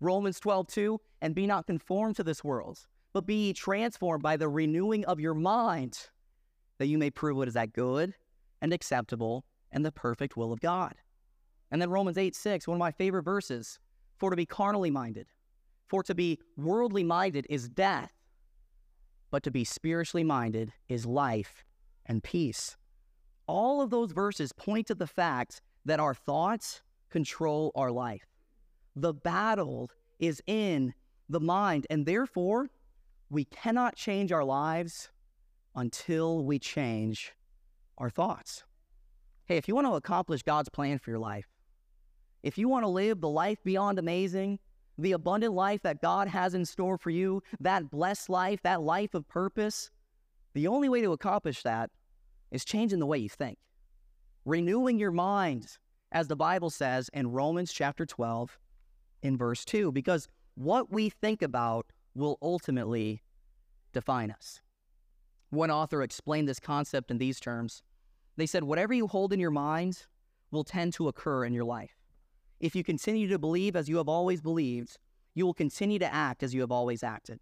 Romans 0.01 0.39
12 0.39 0.69
2, 0.69 1.01
and 1.23 1.35
be 1.35 1.47
not 1.47 1.67
conformed 1.67 2.15
to 2.17 2.23
this 2.23 2.45
world, 2.45 2.87
but 3.13 3.27
be 3.27 3.53
transformed 3.53 4.23
by 4.23 4.37
the 4.37 4.49
renewing 4.49 5.05
of 5.07 5.19
your 5.19 5.35
mind, 5.35 5.99
that 6.79 6.87
you 6.87 6.99
may 6.99 7.11
prove 7.11 7.37
what 7.37 7.49
is 7.49 7.55
that 7.55 7.73
good 7.73 8.15
and 8.61 8.73
acceptable 8.73 9.45
and 9.73 9.85
the 9.85 9.93
perfect 9.93 10.37
will 10.37 10.53
of 10.53 10.61
God. 10.61 10.95
And 11.73 11.83
then 11.83 11.91
Romans 11.91 12.19
8 12.19 12.37
6, 12.37 12.69
one 12.69 12.77
of 12.77 12.81
my 12.81 12.93
favorite 12.93 13.25
verses, 13.25 13.81
for 14.19 14.31
to 14.31 14.37
be 14.37 14.47
carnally 14.47 14.91
minded 14.91 15.27
for 15.89 16.03
to 16.03 16.15
be 16.15 16.39
worldly 16.57 17.05
minded 17.05 17.47
is 17.49 17.69
death, 17.69 18.13
but 19.31 19.43
to 19.43 19.51
be 19.51 19.65
spiritually 19.65 20.25
minded 20.25 20.73
is 20.89 21.07
life 21.07 21.65
and 22.07 22.23
peace. 22.23 22.77
All 23.47 23.81
of 23.81 23.91
those 23.91 24.13
verses 24.13 24.53
point 24.53 24.87
to 24.89 24.95
the 24.95 25.07
fact 25.07 25.61
that 25.85 26.01
our 26.01 26.15
thoughts 26.15 26.83
control 27.11 27.73
our 27.75 27.91
life. 27.91 28.27
The 28.95 29.15
battle 29.15 29.91
is 30.19 30.43
in 30.47 30.95
the 31.29 31.41
mind, 31.41 31.87
and 31.89 32.05
therefore, 32.05 32.71
we 33.31 33.45
cannot 33.45 33.97
change 33.97 34.33
our 34.33 34.45
lives 34.45 35.11
until 35.75 36.45
we 36.45 36.59
change 36.59 37.33
our 37.99 38.11
thoughts. 38.11 38.65
Hey, 39.45 39.57
if 39.57 39.69
you 39.69 39.75
want 39.75 39.87
to 39.87 39.95
accomplish 39.95 40.43
God's 40.43 40.69
plan 40.69 40.99
for 40.99 41.11
your 41.11 41.19
life, 41.19 41.47
if 42.43 42.59
you 42.59 42.69
want 42.69 42.85
to 42.85 42.89
live 42.89 43.21
the 43.21 43.29
life 43.29 43.59
beyond 43.65 43.99
amazing, 43.99 44.59
the 44.99 45.13
abundant 45.13 45.55
life 45.55 45.81
that 45.83 46.03
God 46.03 46.29
has 46.29 46.55
in 46.55 46.65
store 46.65 46.99
for 46.99 47.11
you, 47.11 47.43
that 47.61 47.91
blessed 47.91 48.29
life, 48.29 48.61
that 48.63 48.83
life 48.83 49.15
of 49.15 49.27
purpose, 49.29 49.91
the 50.55 50.67
only 50.67 50.89
way 50.89 51.01
to 51.01 51.13
accomplish 51.13 51.63
that 51.63 51.91
is 52.51 52.65
changing 52.65 52.99
the 52.99 53.07
way 53.07 53.19
you 53.19 53.29
think, 53.29 53.59
renewing 54.45 54.99
your 54.99 55.13
mind, 55.13 55.79
as 56.11 56.27
the 56.27 56.37
Bible 56.37 56.71
says 56.71 57.09
in 57.13 57.31
Romans 57.31 57.73
chapter 57.73 58.05
12, 58.05 58.59
in 59.23 59.37
verse 59.37 59.65
2, 59.65 59.93
because 59.93 60.29
what 60.55 60.93
we 60.93 61.11
think 61.11 61.43
about 61.43 61.87
will 62.15 62.39
ultimately 62.43 63.23
define 63.93 64.31
us. 64.31 64.61
One 65.51 65.71
author 65.71 66.03
explained 66.03 66.49
this 66.49 66.61
concept 66.61 67.11
in 67.11 67.19
these 67.19 67.41
terms. 67.41 67.83
They 68.37 68.47
said, 68.47 68.65
Whatever 68.65 68.95
you 68.95 69.07
hold 69.07 69.33
in 69.33 69.41
your 69.41 69.51
mind 69.51 70.07
will 70.51 70.65
tend 70.65 70.93
to 70.95 71.09
occur 71.09 71.45
in 71.45 71.53
your 71.53 71.65
life. 71.65 71.98
If 72.61 72.75
you 72.75 72.83
continue 72.83 73.29
to 73.29 73.39
believe 73.39 73.77
as 73.77 73.89
you 73.89 73.97
have 73.99 74.09
always 74.09 74.41
believed, 74.41 74.99
you 75.35 75.47
will 75.47 75.55
continue 75.55 75.99
to 76.01 76.13
act 76.13 76.43
as 76.43 76.53
you 76.53 76.61
have 76.61 76.73
always 76.73 77.03
acted. 77.03 77.39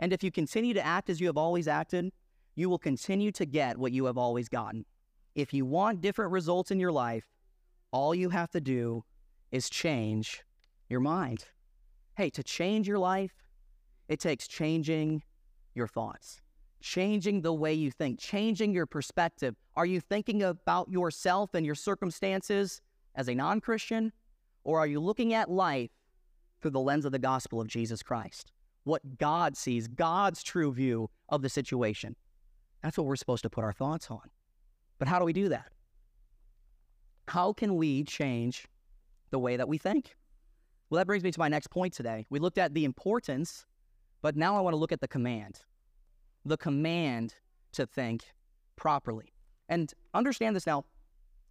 And 0.00 0.12
if 0.12 0.22
you 0.22 0.30
continue 0.30 0.74
to 0.74 0.84
act 0.84 1.10
as 1.10 1.20
you 1.20 1.26
have 1.28 1.36
always 1.36 1.68
acted, 1.68 2.12
you 2.54 2.68
will 2.68 2.78
continue 2.78 3.30
to 3.32 3.46
get 3.46 3.78
what 3.78 3.92
you 3.92 4.06
have 4.06 4.18
always 4.18 4.48
gotten. 4.48 4.84
If 5.34 5.54
you 5.54 5.64
want 5.64 6.00
different 6.00 6.32
results 6.32 6.70
in 6.72 6.80
your 6.80 6.90
life, 6.90 7.24
all 7.92 8.14
you 8.14 8.30
have 8.30 8.50
to 8.50 8.60
do 8.60 9.04
is 9.52 9.70
change 9.70 10.42
your 10.88 11.00
mind. 11.00 11.44
Hey, 12.16 12.30
to 12.30 12.42
change 12.42 12.88
your 12.88 12.98
life, 12.98 13.32
it 14.08 14.18
takes 14.18 14.48
changing 14.48 15.22
your 15.74 15.86
thoughts, 15.86 16.40
changing 16.80 17.42
the 17.42 17.52
way 17.52 17.74
you 17.74 17.92
think, 17.92 18.18
changing 18.18 18.72
your 18.72 18.86
perspective. 18.86 19.54
Are 19.76 19.86
you 19.86 20.00
thinking 20.00 20.42
about 20.42 20.90
yourself 20.90 21.54
and 21.54 21.64
your 21.64 21.76
circumstances 21.76 22.80
as 23.14 23.28
a 23.28 23.34
non 23.34 23.60
Christian? 23.60 24.12
Or 24.64 24.78
are 24.78 24.86
you 24.86 25.00
looking 25.00 25.34
at 25.34 25.50
life 25.50 25.90
through 26.60 26.72
the 26.72 26.80
lens 26.80 27.04
of 27.04 27.12
the 27.12 27.18
gospel 27.18 27.60
of 27.60 27.68
Jesus 27.68 28.02
Christ? 28.02 28.52
What 28.84 29.18
God 29.18 29.56
sees, 29.56 29.88
God's 29.88 30.42
true 30.42 30.72
view 30.72 31.10
of 31.28 31.42
the 31.42 31.48
situation. 31.48 32.16
That's 32.82 32.96
what 32.96 33.06
we're 33.06 33.16
supposed 33.16 33.42
to 33.42 33.50
put 33.50 33.64
our 33.64 33.72
thoughts 33.72 34.10
on. 34.10 34.30
But 34.98 35.08
how 35.08 35.18
do 35.18 35.24
we 35.24 35.32
do 35.32 35.48
that? 35.48 35.72
How 37.28 37.52
can 37.52 37.76
we 37.76 38.04
change 38.04 38.66
the 39.30 39.38
way 39.38 39.56
that 39.56 39.68
we 39.68 39.78
think? 39.78 40.16
Well, 40.88 40.98
that 40.98 41.06
brings 41.06 41.22
me 41.22 41.30
to 41.30 41.38
my 41.38 41.48
next 41.48 41.68
point 41.68 41.92
today. 41.92 42.26
We 42.30 42.38
looked 42.38 42.58
at 42.58 42.72
the 42.72 42.84
importance, 42.84 43.66
but 44.22 44.36
now 44.36 44.56
I 44.56 44.60
want 44.60 44.72
to 44.72 44.78
look 44.78 44.92
at 44.92 45.00
the 45.00 45.08
command. 45.08 45.60
The 46.44 46.56
command 46.56 47.34
to 47.72 47.86
think 47.86 48.24
properly. 48.76 49.34
And 49.68 49.92
understand 50.14 50.56
this 50.56 50.66
now, 50.66 50.84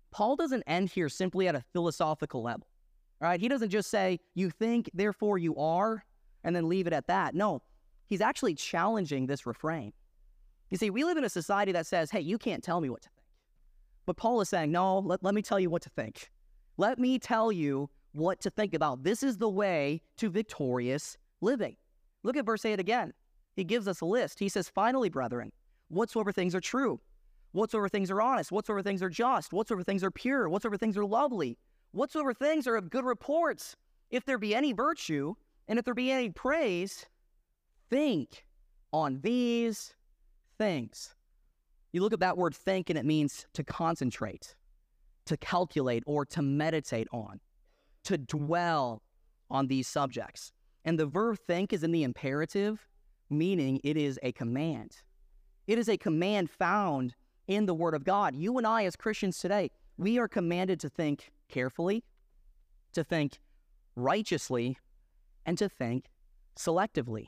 Paul 0.09 0.35
doesn't 0.35 0.63
end 0.65 0.89
here 0.89 1.09
simply 1.09 1.47
at 1.47 1.55
a 1.55 1.63
philosophical 1.73 2.41
level. 2.41 2.67
Right? 3.19 3.39
He 3.39 3.47
doesn't 3.47 3.69
just 3.69 3.89
say, 3.89 4.19
you 4.35 4.49
think, 4.49 4.89
therefore 4.93 5.37
you 5.37 5.55
are, 5.55 6.03
and 6.43 6.55
then 6.55 6.69
leave 6.69 6.87
it 6.87 6.93
at 6.93 7.07
that. 7.07 7.33
No, 7.33 7.61
he's 8.05 8.21
actually 8.21 8.53
challenging 8.53 9.25
this 9.25 9.45
refrain. 9.45 9.91
You 10.69 10.77
see, 10.77 10.89
we 10.89 11.03
live 11.03 11.17
in 11.17 11.23
a 11.23 11.29
society 11.29 11.71
that 11.71 11.87
says, 11.87 12.11
hey, 12.11 12.19
you 12.19 12.37
can't 12.37 12.63
tell 12.63 12.81
me 12.81 12.89
what 12.89 13.01
to 13.01 13.09
think. 13.09 13.25
But 14.05 14.17
Paul 14.17 14.41
is 14.41 14.49
saying, 14.49 14.71
no, 14.71 14.99
let, 14.99 15.23
let 15.23 15.33
me 15.33 15.41
tell 15.41 15.59
you 15.59 15.69
what 15.69 15.81
to 15.83 15.89
think. 15.89 16.29
Let 16.77 16.99
me 16.99 17.17
tell 17.19 17.51
you 17.51 17.89
what 18.11 18.39
to 18.41 18.49
think 18.49 18.73
about. 18.73 19.03
This 19.03 19.23
is 19.23 19.37
the 19.37 19.49
way 19.49 20.01
to 20.17 20.29
victorious 20.29 21.17
living. 21.41 21.75
Look 22.23 22.37
at 22.37 22.45
verse 22.45 22.65
8 22.65 22.79
again. 22.79 23.13
He 23.55 23.63
gives 23.63 23.87
us 23.87 24.01
a 24.01 24.05
list. 24.05 24.39
He 24.39 24.49
says, 24.49 24.69
finally, 24.69 25.09
brethren, 25.09 25.51
whatsoever 25.87 26.31
things 26.31 26.53
are 26.53 26.61
true, 26.61 26.99
whatsoever 27.53 27.89
things 27.89 28.11
are 28.11 28.21
honest, 28.21 28.51
whatsoever 28.51 28.83
things 28.83 29.01
are 29.01 29.09
just, 29.09 29.51
whatsoever 29.51 29.83
things 29.83 30.03
are 30.03 30.11
pure, 30.11 30.47
whatsoever 30.47 30.77
things 30.77 30.97
are 30.97 31.05
lovely, 31.05 31.57
whatsoever 31.91 32.33
things 32.33 32.67
are 32.67 32.75
of 32.75 32.89
good 32.89 33.05
reports, 33.05 33.75
if 34.09 34.25
there 34.25 34.37
be 34.37 34.55
any 34.55 34.73
virtue, 34.73 35.33
and 35.67 35.77
if 35.77 35.85
there 35.85 35.93
be 35.93 36.11
any 36.11 36.29
praise, 36.29 37.05
think 37.89 38.45
on 38.93 39.19
these 39.21 39.93
things. 40.57 41.15
You 41.91 42.01
look 42.01 42.13
at 42.13 42.19
that 42.19 42.37
word 42.37 42.55
think, 42.55 42.89
and 42.89 42.97
it 42.97 43.05
means 43.05 43.47
to 43.53 43.63
concentrate, 43.63 44.55
to 45.25 45.37
calculate, 45.37 46.03
or 46.05 46.25
to 46.25 46.41
meditate 46.41 47.07
on, 47.11 47.39
to 48.03 48.17
dwell 48.17 49.01
on 49.49 49.67
these 49.67 49.87
subjects. 49.87 50.51
And 50.85 50.99
the 50.99 51.05
verb 51.05 51.37
think 51.47 51.73
is 51.73 51.83
in 51.83 51.91
the 51.91 52.03
imperative, 52.03 52.87
meaning 53.29 53.79
it 53.83 53.97
is 53.97 54.19
a 54.23 54.31
command. 54.31 54.97
It 55.65 55.77
is 55.77 55.89
a 55.89 55.97
command 55.97 56.49
found 56.49 57.13
in 57.47 57.65
the 57.65 57.73
Word 57.73 57.93
of 57.93 58.03
God. 58.03 58.35
You 58.35 58.57
and 58.57 58.67
I, 58.67 58.85
as 58.85 58.95
Christians 58.95 59.37
today, 59.37 59.71
we 59.97 60.17
are 60.17 60.27
commanded 60.27 60.79
to 60.81 60.89
think 60.89 61.31
carefully, 61.49 62.03
to 62.93 63.03
think 63.03 63.39
righteously, 63.95 64.77
and 65.45 65.57
to 65.57 65.69
think 65.69 66.05
selectively, 66.57 67.27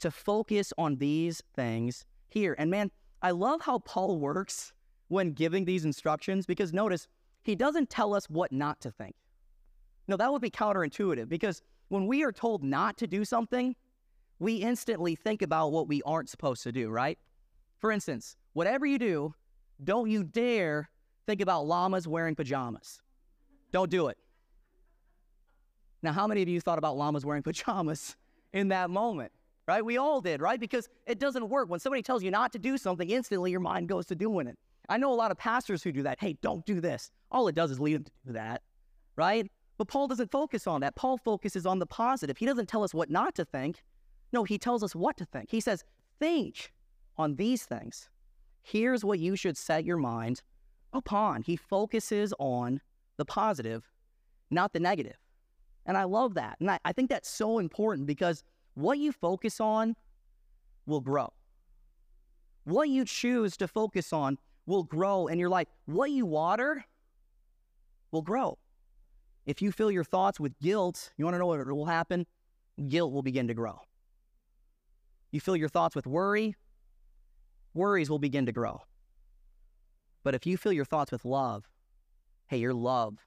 to 0.00 0.10
focus 0.10 0.72
on 0.76 0.96
these 0.96 1.42
things 1.54 2.04
here. 2.28 2.54
And 2.58 2.70
man, 2.70 2.90
I 3.22 3.30
love 3.30 3.62
how 3.62 3.78
Paul 3.80 4.18
works 4.18 4.72
when 5.08 5.32
giving 5.32 5.64
these 5.64 5.84
instructions 5.84 6.46
because 6.46 6.72
notice, 6.72 7.08
he 7.42 7.54
doesn't 7.54 7.90
tell 7.90 8.14
us 8.14 8.28
what 8.28 8.52
not 8.52 8.80
to 8.80 8.90
think. 8.90 9.14
No, 10.08 10.16
that 10.16 10.30
would 10.30 10.42
be 10.42 10.50
counterintuitive 10.50 11.28
because 11.28 11.62
when 11.88 12.06
we 12.06 12.22
are 12.24 12.32
told 12.32 12.62
not 12.62 12.96
to 12.98 13.06
do 13.06 13.24
something, 13.24 13.74
we 14.38 14.56
instantly 14.56 15.14
think 15.14 15.42
about 15.42 15.72
what 15.72 15.88
we 15.88 16.02
aren't 16.02 16.28
supposed 16.28 16.62
to 16.64 16.72
do, 16.72 16.90
right? 16.90 17.18
For 17.78 17.90
instance, 17.90 18.36
whatever 18.52 18.86
you 18.86 18.98
do, 18.98 19.34
don't 19.82 20.10
you 20.10 20.24
dare 20.24 20.90
think 21.26 21.40
about 21.40 21.66
llamas 21.66 22.06
wearing 22.06 22.34
pajamas. 22.34 23.00
Don't 23.72 23.90
do 23.90 24.08
it. 24.08 24.18
Now, 26.02 26.12
how 26.12 26.26
many 26.26 26.42
of 26.42 26.48
you 26.48 26.60
thought 26.60 26.78
about 26.78 26.96
llamas 26.96 27.24
wearing 27.24 27.42
pajamas 27.44 28.16
in 28.52 28.68
that 28.68 28.90
moment? 28.90 29.32
Right? 29.66 29.84
We 29.84 29.96
all 29.96 30.20
did, 30.20 30.40
right? 30.40 30.60
Because 30.60 30.88
it 31.06 31.18
doesn't 31.18 31.48
work. 31.48 31.68
When 31.68 31.80
somebody 31.80 32.02
tells 32.02 32.22
you 32.22 32.30
not 32.30 32.52
to 32.52 32.58
do 32.58 32.78
something, 32.78 33.10
instantly 33.10 33.50
your 33.50 33.60
mind 33.60 33.88
goes 33.88 34.06
to 34.06 34.14
doing 34.14 34.46
it. 34.46 34.56
I 34.88 34.96
know 34.96 35.12
a 35.12 35.14
lot 35.14 35.32
of 35.32 35.38
pastors 35.38 35.82
who 35.82 35.90
do 35.90 36.04
that. 36.04 36.20
Hey, 36.20 36.36
don't 36.40 36.64
do 36.64 36.80
this. 36.80 37.10
All 37.32 37.48
it 37.48 37.56
does 37.56 37.72
is 37.72 37.80
lead 37.80 37.96
them 37.96 38.04
to 38.04 38.10
do 38.26 38.32
that, 38.34 38.62
right? 39.16 39.50
But 39.78 39.88
Paul 39.88 40.06
doesn't 40.06 40.30
focus 40.30 40.66
on 40.66 40.80
that. 40.82 40.94
Paul 40.94 41.18
focuses 41.18 41.66
on 41.66 41.80
the 41.80 41.86
positive. 41.86 42.38
He 42.38 42.46
doesn't 42.46 42.68
tell 42.68 42.84
us 42.84 42.94
what 42.94 43.10
not 43.10 43.34
to 43.34 43.44
think. 43.44 43.82
No, 44.32 44.44
he 44.44 44.58
tells 44.58 44.82
us 44.82 44.94
what 44.94 45.16
to 45.18 45.24
think. 45.24 45.50
He 45.50 45.60
says, 45.60 45.84
think 46.18 46.72
on 47.16 47.36
these 47.36 47.64
things. 47.64 48.08
Here's 48.62 49.04
what 49.04 49.18
you 49.18 49.36
should 49.36 49.56
set 49.56 49.84
your 49.84 49.96
mind 49.96 50.42
upon. 50.92 51.42
He 51.42 51.56
focuses 51.56 52.32
on 52.38 52.80
the 53.16 53.24
positive, 53.24 53.90
not 54.50 54.72
the 54.72 54.80
negative. 54.80 55.16
And 55.86 55.96
I 55.96 56.04
love 56.04 56.34
that. 56.34 56.56
And 56.60 56.70
I, 56.70 56.78
I 56.84 56.92
think 56.92 57.10
that's 57.10 57.28
so 57.28 57.58
important 57.58 58.06
because 58.06 58.42
what 58.74 58.98
you 58.98 59.12
focus 59.12 59.60
on 59.60 59.94
will 60.86 61.00
grow. 61.00 61.32
What 62.64 62.88
you 62.88 63.04
choose 63.04 63.56
to 63.58 63.68
focus 63.68 64.12
on 64.12 64.38
will 64.66 64.82
grow 64.82 65.28
in 65.28 65.38
your 65.38 65.48
life. 65.48 65.68
What 65.86 66.10
you 66.10 66.26
water 66.26 66.84
will 68.10 68.22
grow. 68.22 68.58
If 69.46 69.62
you 69.62 69.70
fill 69.70 69.92
your 69.92 70.04
thoughts 70.04 70.40
with 70.40 70.58
guilt, 70.58 71.12
you 71.16 71.24
want 71.24 71.34
to 71.34 71.38
know 71.38 71.46
what 71.46 71.64
will 71.66 71.86
happen? 71.86 72.26
Guilt 72.88 73.12
will 73.12 73.22
begin 73.22 73.46
to 73.46 73.54
grow. 73.54 73.78
You 75.30 75.40
fill 75.40 75.56
your 75.56 75.68
thoughts 75.68 75.94
with 75.94 76.06
worry, 76.06 76.56
worries 77.74 78.10
will 78.10 78.18
begin 78.18 78.46
to 78.46 78.52
grow. 78.52 78.80
But 80.24 80.34
if 80.34 80.46
you 80.46 80.56
fill 80.56 80.72
your 80.72 80.84
thoughts 80.84 81.12
with 81.12 81.24
love, 81.24 81.64
hey, 82.48 82.58
your 82.58 82.74
love 82.74 83.18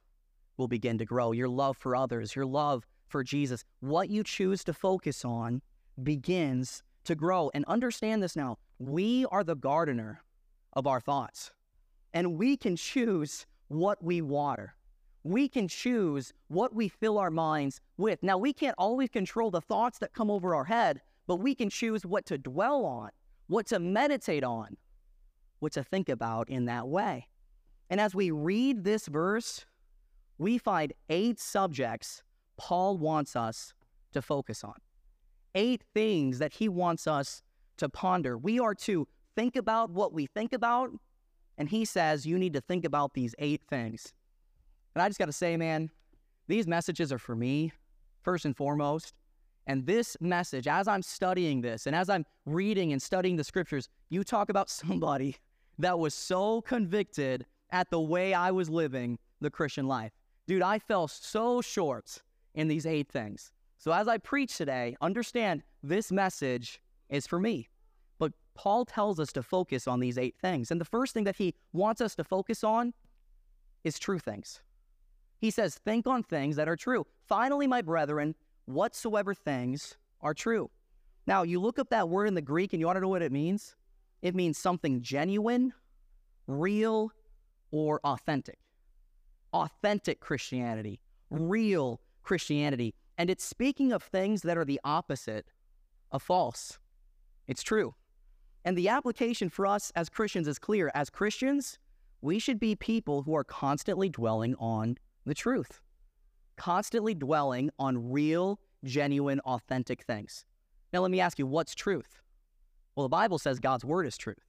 will 0.58 0.68
begin 0.68 0.98
to 0.98 1.06
grow. 1.06 1.32
Your 1.32 1.50
love 1.50 1.78
for 1.78 1.96
others, 1.96 2.36
your 2.36 2.46
love 2.46 2.86
for 3.08 3.24
Jesus. 3.24 3.64
What 3.80 4.10
you 4.10 4.24
choose 4.24 4.64
to 4.66 4.74
focus 4.74 5.26
on 5.26 5.62
begins 6.04 6.84
to 7.06 7.16
grow. 7.16 7.50
And 7.54 7.66
understand 7.66 8.22
this 8.24 8.36
now 8.36 8.58
we 8.78 9.26
are 9.32 9.44
the 9.44 9.56
gardener 9.56 10.22
of 10.74 10.88
our 10.88 11.02
thoughts, 11.02 11.52
and 12.14 12.38
we 12.38 12.56
can 12.56 12.76
choose 12.76 13.46
what 13.68 14.04
we 14.04 14.22
water. 14.22 14.76
We 15.24 15.50
can 15.50 15.68
choose 15.68 16.32
what 16.48 16.74
we 16.74 16.88
fill 16.88 17.18
our 17.18 17.30
minds 17.30 17.82
with. 17.98 18.24
Now, 18.24 18.38
we 18.38 18.54
can't 18.54 18.76
always 18.78 19.10
control 19.10 19.52
the 19.52 19.62
thoughts 19.62 20.00
that 20.00 20.14
come 20.14 20.32
over 20.32 20.56
our 20.56 20.64
head, 20.64 21.02
but 21.28 21.38
we 21.38 21.54
can 21.54 21.70
choose 21.70 22.06
what 22.06 22.26
to 22.28 22.38
dwell 22.38 22.86
on, 22.86 23.10
what 23.48 23.68
to 23.68 23.80
meditate 23.80 24.46
on, 24.46 24.78
what 25.60 25.74
to 25.74 25.84
think 25.84 26.08
about 26.08 26.50
in 26.50 26.66
that 26.66 26.88
way. 26.88 27.28
And 27.90 28.00
as 28.00 28.14
we 28.14 28.32
read 28.32 28.84
this 28.84 29.08
verse, 29.08 29.66
we 30.38 30.58
find 30.58 30.94
eight 31.10 31.40
subjects 31.40 32.24
Paul 32.58 32.98
wants 32.98 33.38
us 33.38 33.74
to 34.12 34.22
focus 34.22 34.64
on. 34.64 34.76
Eight 35.56 35.82
things 35.94 36.40
that 36.40 36.54
he 36.54 36.68
wants 36.68 37.08
us 37.08 37.42
to 37.78 37.88
ponder. 37.88 38.38
We 38.38 38.60
are 38.60 38.76
to 38.76 39.08
think 39.36 39.56
about 39.56 39.90
what 39.90 40.14
we 40.14 40.26
think 40.26 40.52
about, 40.52 40.92
and 41.58 41.70
he 41.70 41.86
says 41.86 42.26
you 42.26 42.38
need 42.38 42.54
to 42.54 42.62
think 42.62 42.84
about 42.84 43.14
these 43.14 43.34
eight 43.40 43.62
things. 43.70 44.14
And 44.94 45.02
I 45.02 45.08
just 45.08 45.20
got 45.20 45.28
to 45.28 45.32
say, 45.32 45.56
man, 45.56 45.90
these 46.48 46.68
messages 46.68 47.14
are 47.14 47.18
for 47.18 47.36
me, 47.36 47.72
first 48.22 48.44
and 48.44 48.56
foremost. 48.56 49.14
And 49.66 49.86
this 49.86 50.18
message, 50.20 50.68
as 50.68 50.88
I'm 50.88 51.02
studying 51.02 51.62
this 51.62 51.86
and 51.88 51.96
as 51.96 52.10
I'm 52.10 52.26
reading 52.46 52.92
and 52.92 53.02
studying 53.02 53.38
the 53.38 53.44
scriptures, 53.44 53.88
you 54.10 54.24
talk 54.24 54.50
about 54.50 54.70
somebody 54.82 55.38
that 55.78 55.98
was 55.98 56.14
so 56.14 56.62
convicted 56.62 57.46
at 57.72 57.90
the 57.90 58.02
way 58.02 58.34
I 58.34 58.52
was 58.52 58.70
living 58.70 59.18
the 59.42 59.50
Christian 59.50 59.88
life. 59.88 60.12
Dude, 60.48 60.62
I 60.62 60.80
fell 60.80 61.08
so 61.08 61.62
short 61.62 62.22
in 62.56 62.68
these 62.68 62.86
eight 62.86 63.10
things. 63.10 63.52
So 63.78 63.92
as 63.92 64.08
I 64.08 64.18
preach 64.18 64.58
today, 64.58 64.96
understand 65.02 65.64
this 65.84 66.12
message 66.12 66.82
is 67.10 67.26
for 67.26 67.40
me. 67.40 67.70
But 68.18 68.34
Paul 68.56 68.86
tells 68.86 69.20
us 69.20 69.32
to 69.34 69.44
focus 69.44 69.88
on 69.88 70.00
these 70.00 70.18
eight 70.18 70.36
things. 70.42 70.72
And 70.72 70.82
the 70.82 70.86
first 70.86 71.14
thing 71.14 71.24
that 71.24 71.38
he 71.38 71.56
wants 71.72 72.02
us 72.02 72.16
to 72.16 72.24
focus 72.24 72.64
on 72.64 72.94
is 73.84 73.98
true 73.98 74.20
things. 74.20 74.62
He 75.40 75.52
says, 75.52 75.76
Think 75.76 76.08
on 76.08 76.24
things 76.24 76.58
that 76.58 76.68
are 76.68 76.76
true. 76.76 77.06
Finally, 77.28 77.68
my 77.68 77.82
brethren, 77.82 78.36
whatsoever 78.66 79.34
things 79.34 79.98
are 80.22 80.34
true. 80.34 80.70
Now, 81.26 81.44
you 81.44 81.60
look 81.60 81.80
up 81.80 81.90
that 81.92 82.10
word 82.10 82.28
in 82.28 82.34
the 82.34 82.42
Greek 82.42 82.74
and 82.74 82.80
you 82.80 82.86
want 82.86 82.98
to 82.98 83.02
know 83.02 83.08
what 83.08 83.22
it 83.22 83.32
means? 83.32 83.76
It 84.22 84.36
means 84.36 84.58
something 84.58 85.02
genuine, 85.02 85.74
real, 86.48 87.12
or 87.72 88.00
authentic. 88.04 88.60
Authentic 89.54 90.20
Christianity, 90.20 91.00
real 91.30 92.02
Christianity. 92.24 92.94
And 93.18 93.30
it's 93.30 93.44
speaking 93.44 93.92
of 93.92 94.04
things 94.04 94.44
that 94.44 94.58
are 94.58 94.66
the 94.66 94.80
opposite 94.84 95.52
of 96.12 96.22
false. 96.22 96.80
It's 97.48 97.64
true. 97.64 97.96
And 98.66 98.78
the 98.78 98.90
application 98.90 99.50
for 99.50 99.66
us 99.66 99.92
as 99.96 100.10
Christians 100.10 100.48
is 100.48 100.60
clear. 100.60 100.92
As 100.94 101.10
Christians, 101.10 101.80
we 102.22 102.40
should 102.40 102.60
be 102.60 102.76
people 102.76 103.24
who 103.24 103.36
are 103.36 103.44
constantly 103.44 104.10
dwelling 104.10 104.56
on 104.56 104.98
the 105.26 105.34
truth, 105.34 105.82
constantly 106.58 107.16
dwelling 107.16 107.70
on 107.80 108.12
real, 108.12 108.60
genuine, 108.84 109.40
authentic 109.42 110.04
things. 110.04 110.46
Now, 110.92 111.02
let 111.02 111.12
me 111.12 111.20
ask 111.20 111.40
you, 111.40 111.48
what's 111.48 111.76
truth? 111.76 112.22
Well, 112.96 113.06
the 113.06 113.10
Bible 113.10 113.40
says 113.40 113.60
God's 113.60 113.86
word 113.86 114.06
is 114.06 114.18
truth. 114.18 114.49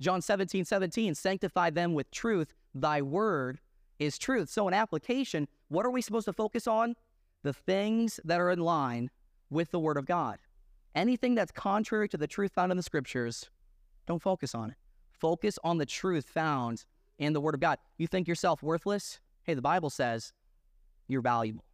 John 0.00 0.20
17, 0.20 0.64
17, 0.64 1.14
sanctify 1.14 1.70
them 1.70 1.94
with 1.94 2.10
truth. 2.10 2.54
Thy 2.74 3.00
word 3.02 3.60
is 3.98 4.18
truth. 4.18 4.50
So, 4.50 4.68
in 4.68 4.74
application, 4.74 5.48
what 5.68 5.86
are 5.86 5.90
we 5.90 6.02
supposed 6.02 6.26
to 6.26 6.32
focus 6.32 6.66
on? 6.66 6.94
The 7.42 7.52
things 7.52 8.20
that 8.24 8.40
are 8.40 8.50
in 8.50 8.58
line 8.58 9.10
with 9.50 9.70
the 9.70 9.78
word 9.78 9.96
of 9.96 10.06
God. 10.06 10.38
Anything 10.94 11.34
that's 11.34 11.52
contrary 11.52 12.08
to 12.08 12.16
the 12.16 12.26
truth 12.26 12.52
found 12.52 12.70
in 12.70 12.76
the 12.76 12.82
scriptures, 12.82 13.48
don't 14.06 14.22
focus 14.22 14.54
on 14.54 14.70
it. 14.70 14.76
Focus 15.10 15.58
on 15.64 15.78
the 15.78 15.86
truth 15.86 16.26
found 16.26 16.84
in 17.18 17.32
the 17.32 17.40
word 17.40 17.54
of 17.54 17.60
God. 17.60 17.78
You 17.98 18.06
think 18.06 18.28
yourself 18.28 18.62
worthless? 18.62 19.20
Hey, 19.44 19.54
the 19.54 19.62
Bible 19.62 19.90
says 19.90 20.32
you're 21.08 21.22
valuable. 21.22 21.64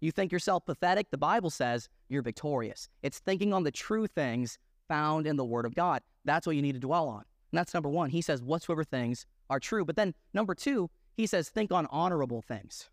You 0.00 0.12
think 0.12 0.32
yourself 0.32 0.64
pathetic? 0.66 1.10
The 1.10 1.18
Bible 1.18 1.50
says 1.50 1.88
you're 2.08 2.22
victorious. 2.22 2.88
It's 3.02 3.18
thinking 3.18 3.52
on 3.52 3.64
the 3.64 3.70
true 3.70 4.06
things 4.06 4.58
found 4.88 5.26
in 5.26 5.36
the 5.36 5.44
Word 5.44 5.64
of 5.64 5.74
God. 5.74 6.02
That's 6.24 6.46
what 6.46 6.56
you 6.56 6.62
need 6.62 6.74
to 6.74 6.80
dwell 6.80 7.08
on. 7.08 7.24
And 7.52 7.58
that's 7.58 7.74
number 7.74 7.88
one. 7.88 8.10
He 8.10 8.20
says, 8.20 8.42
whatsoever 8.42 8.84
things 8.84 9.26
are 9.48 9.60
true. 9.60 9.84
But 9.84 9.96
then 9.96 10.14
number 10.34 10.54
two, 10.54 10.90
he 11.14 11.26
says, 11.26 11.48
think 11.48 11.72
on 11.72 11.86
honorable 11.86 12.42
things. 12.42 12.90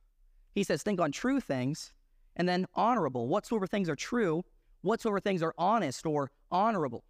He 0.53 0.63
says, 0.63 0.83
think 0.83 1.01
on 1.01 1.11
true 1.11 1.39
things 1.39 1.93
and 2.35 2.47
then 2.47 2.67
honorable. 2.75 3.27
Whatsoever 3.27 3.67
things 3.67 3.89
are 3.89 3.95
true, 3.95 4.43
whatsoever 4.81 5.19
things 5.19 5.41
are 5.41 5.53
honest 5.57 6.05
or 6.05 6.31
honorable. 6.51 7.03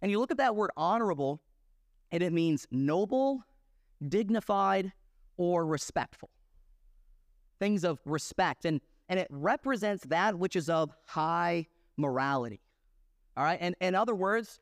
And 0.00 0.10
you 0.10 0.18
look 0.18 0.30
at 0.30 0.38
that 0.38 0.54
word 0.54 0.70
honorable, 0.76 1.40
and 2.12 2.22
it 2.22 2.32
means 2.32 2.66
noble, 2.70 3.44
dignified, 4.06 4.92
or 5.36 5.66
respectful 5.66 6.30
things 7.58 7.84
of 7.84 7.98
respect, 8.04 8.64
and, 8.64 8.80
and 9.08 9.18
it 9.18 9.28
represents 9.30 10.04
that 10.06 10.38
which 10.38 10.56
is 10.56 10.68
of 10.68 10.92
high 11.06 11.66
morality. 11.96 12.60
All 13.36 13.44
right? 13.44 13.58
And 13.60 13.74
in 13.80 13.94
other 13.94 14.14
words, 14.14 14.60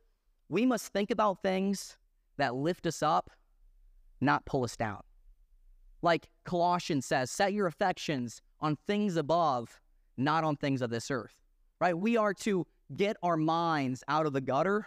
we 0.49 0.66
must 0.66 0.92
think 0.92 1.11
about 1.11 1.42
things 1.42 1.97
that 2.38 2.55
lift 2.55 2.87
us 2.87 3.03
up, 3.03 3.31
not 4.21 4.45
pull 4.45 4.64
us 4.64 4.77
down. 4.77 5.01
Like 6.03 6.29
Colossians 6.45 7.07
says, 7.07 7.31
set 7.31 7.53
your 7.53 7.66
affections 7.66 8.42
on 8.61 8.77
things 8.87 9.16
above, 9.16 9.81
not 10.16 10.45
on 10.45 10.57
things 10.57 10.83
of 10.83 10.90
this 10.90 11.11
earth. 11.11 11.37
Right? 11.81 11.97
We 11.97 12.16
are 12.16 12.35
to 12.35 12.66
get 12.95 13.16
our 13.23 13.37
minds 13.37 14.05
out 14.09 14.27
of 14.27 14.33
the 14.33 14.40
gutter 14.40 14.87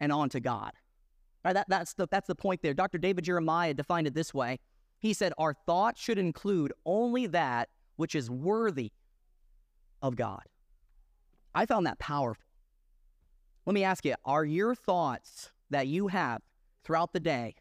and 0.00 0.12
onto 0.12 0.40
God. 0.40 0.72
Right? 1.44 1.54
That, 1.54 1.66
that's, 1.68 1.94
the, 1.94 2.06
that's 2.10 2.26
the 2.26 2.34
point 2.34 2.62
there. 2.62 2.74
Dr. 2.74 2.98
David 2.98 3.24
Jeremiah 3.24 3.74
defined 3.74 4.06
it 4.06 4.14
this 4.14 4.32
way 4.32 4.58
he 5.04 5.12
said, 5.12 5.34
Our 5.36 5.52
thoughts 5.52 6.00
should 6.00 6.16
include 6.16 6.72
only 6.86 7.26
that 7.26 7.68
which 7.96 8.14
is 8.14 8.30
worthy 8.30 8.90
of 10.00 10.16
God. 10.16 10.40
I 11.54 11.66
found 11.66 11.84
that 11.86 11.98
powerful. 11.98 12.42
Let 13.66 13.74
me 13.74 13.84
ask 13.84 14.06
you 14.06 14.14
are 14.24 14.46
your 14.46 14.74
thoughts 14.74 15.50
that 15.68 15.88
you 15.88 16.08
have 16.08 16.40
throughout 16.84 17.12
the 17.12 17.20
day, 17.20 17.54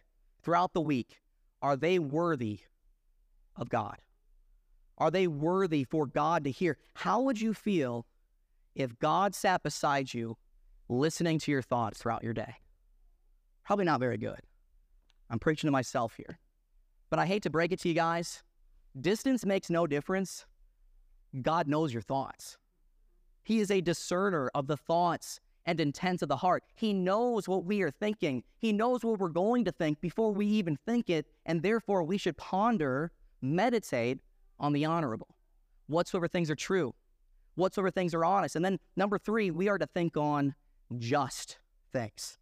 throughout 0.43 0.73
the 0.73 0.81
week, 0.81 1.19
are 1.61 1.75
they 1.75 1.99
worthy 1.99 2.59
of 3.55 3.69
God? 3.69 3.97
Are 4.97 5.09
they 5.09 5.27
worthy 5.27 5.83
for 5.83 6.05
God 6.05 6.43
to 6.43 6.51
hear? 6.51 6.77
How 6.93 7.21
would 7.21 7.39
you 7.41 7.53
feel 7.53 8.05
if 8.75 8.97
God 8.99 9.33
sat 9.33 9.63
beside 9.63 10.13
you 10.13 10.37
listening 10.89 11.39
to 11.39 11.51
your 11.51 11.61
thoughts 11.61 11.99
throughout 11.99 12.23
your 12.23 12.33
day? 12.33 12.55
Probably 13.65 13.85
not 13.85 13.99
very 13.99 14.17
good. 14.17 14.39
I'm 15.29 15.39
preaching 15.39 15.67
to 15.67 15.71
myself 15.71 16.15
here. 16.15 16.37
But 17.09 17.19
I 17.19 17.25
hate 17.25 17.43
to 17.43 17.49
break 17.49 17.71
it 17.71 17.79
to 17.81 17.89
you 17.89 17.95
guys 17.95 18.43
distance 18.99 19.45
makes 19.45 19.69
no 19.69 19.87
difference. 19.87 20.45
God 21.41 21.67
knows 21.67 21.91
your 21.91 22.01
thoughts. 22.01 22.57
He 23.43 23.59
is 23.59 23.71
a 23.71 23.81
discerner 23.81 24.51
of 24.53 24.67
the 24.67 24.77
thoughts 24.77 25.39
and 25.65 25.79
intents 25.79 26.21
of 26.21 26.29
the 26.29 26.37
heart. 26.37 26.63
He 26.75 26.93
knows 26.93 27.47
what 27.47 27.65
we 27.65 27.81
are 27.81 27.91
thinking. 27.91 28.43
He 28.57 28.73
knows 28.73 29.03
what 29.03 29.19
we're 29.19 29.29
going 29.29 29.65
to 29.65 29.71
think 29.71 30.01
before 30.01 30.33
we 30.33 30.45
even 30.47 30.77
think 30.85 31.09
it, 31.09 31.25
and 31.45 31.61
therefore 31.61 32.03
we 32.03 32.17
should 32.17 32.37
ponder, 32.37 33.11
meditate 33.41 34.19
on 34.59 34.73
the 34.73 34.85
honorable. 34.85 35.35
Whatsoever 35.87 36.27
things 36.27 36.49
are 36.49 36.55
true, 36.55 36.93
whatsoever 37.55 37.91
things 37.91 38.13
are 38.13 38.25
honest. 38.25 38.55
And 38.55 38.63
then 38.63 38.79
number 38.95 39.17
three, 39.17 39.51
we 39.51 39.69
are 39.69 39.77
to 39.77 39.87
think 39.87 40.17
on 40.17 40.55
just 40.97 41.57
things. 41.91 42.37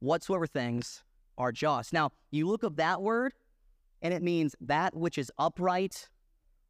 Whatsoever 0.00 0.46
things 0.46 1.02
are 1.38 1.52
just. 1.52 1.92
Now, 1.92 2.12
you 2.30 2.46
look 2.46 2.64
up 2.64 2.76
that 2.76 3.02
word, 3.02 3.34
and 4.02 4.14
it 4.14 4.22
means 4.22 4.54
that 4.60 4.94
which 4.94 5.18
is 5.18 5.30
upright 5.38 6.08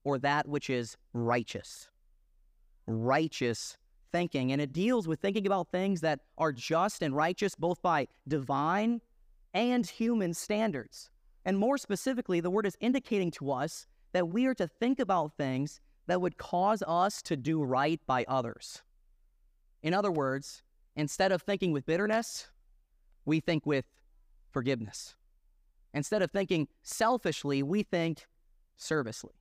or 0.05 0.19
that 0.19 0.49
which 0.49 0.71
is 0.71 0.97
righteous. 1.13 1.89
Righteous 2.87 3.77
thinking. 4.13 4.53
And 4.53 4.61
it 4.61 4.73
deals 4.73 5.09
with 5.09 5.21
thinking 5.21 5.47
about 5.47 5.71
things 5.71 6.01
that 6.01 6.21
are 6.39 6.53
just 6.53 7.03
and 7.03 7.15
righteous 7.15 7.55
both 7.55 7.81
by 7.83 8.09
divine 8.29 9.01
and 9.55 9.87
human 9.87 10.35
standards. 10.35 11.11
And 11.45 11.59
more 11.59 11.79
specifically, 11.79 12.41
the 12.41 12.51
word 12.51 12.67
is 12.67 12.77
indicating 12.81 13.31
to 13.33 13.51
us 13.51 13.87
that 14.13 14.29
we 14.29 14.47
are 14.47 14.55
to 14.55 14.67
think 14.67 15.01
about 15.01 15.37
things 15.37 15.81
that 16.07 16.21
would 16.21 16.37
cause 16.37 16.83
us 16.87 17.23
to 17.23 17.37
do 17.37 17.63
right 17.63 18.01
by 18.07 18.25
others. 18.29 18.83
In 19.83 19.95
other 19.95 20.11
words, 20.11 20.63
instead 20.97 21.33
of 21.33 21.43
thinking 21.43 21.73
with 21.73 21.87
bitterness, 21.87 22.49
we 23.25 23.41
think 23.41 23.65
with 23.65 23.87
forgiveness. 24.51 25.15
Instead 25.95 26.23
of 26.23 26.31
thinking 26.31 26.69
selfishly, 26.83 27.63
we 27.63 27.83
think 27.83 28.27
servicely. 28.77 29.40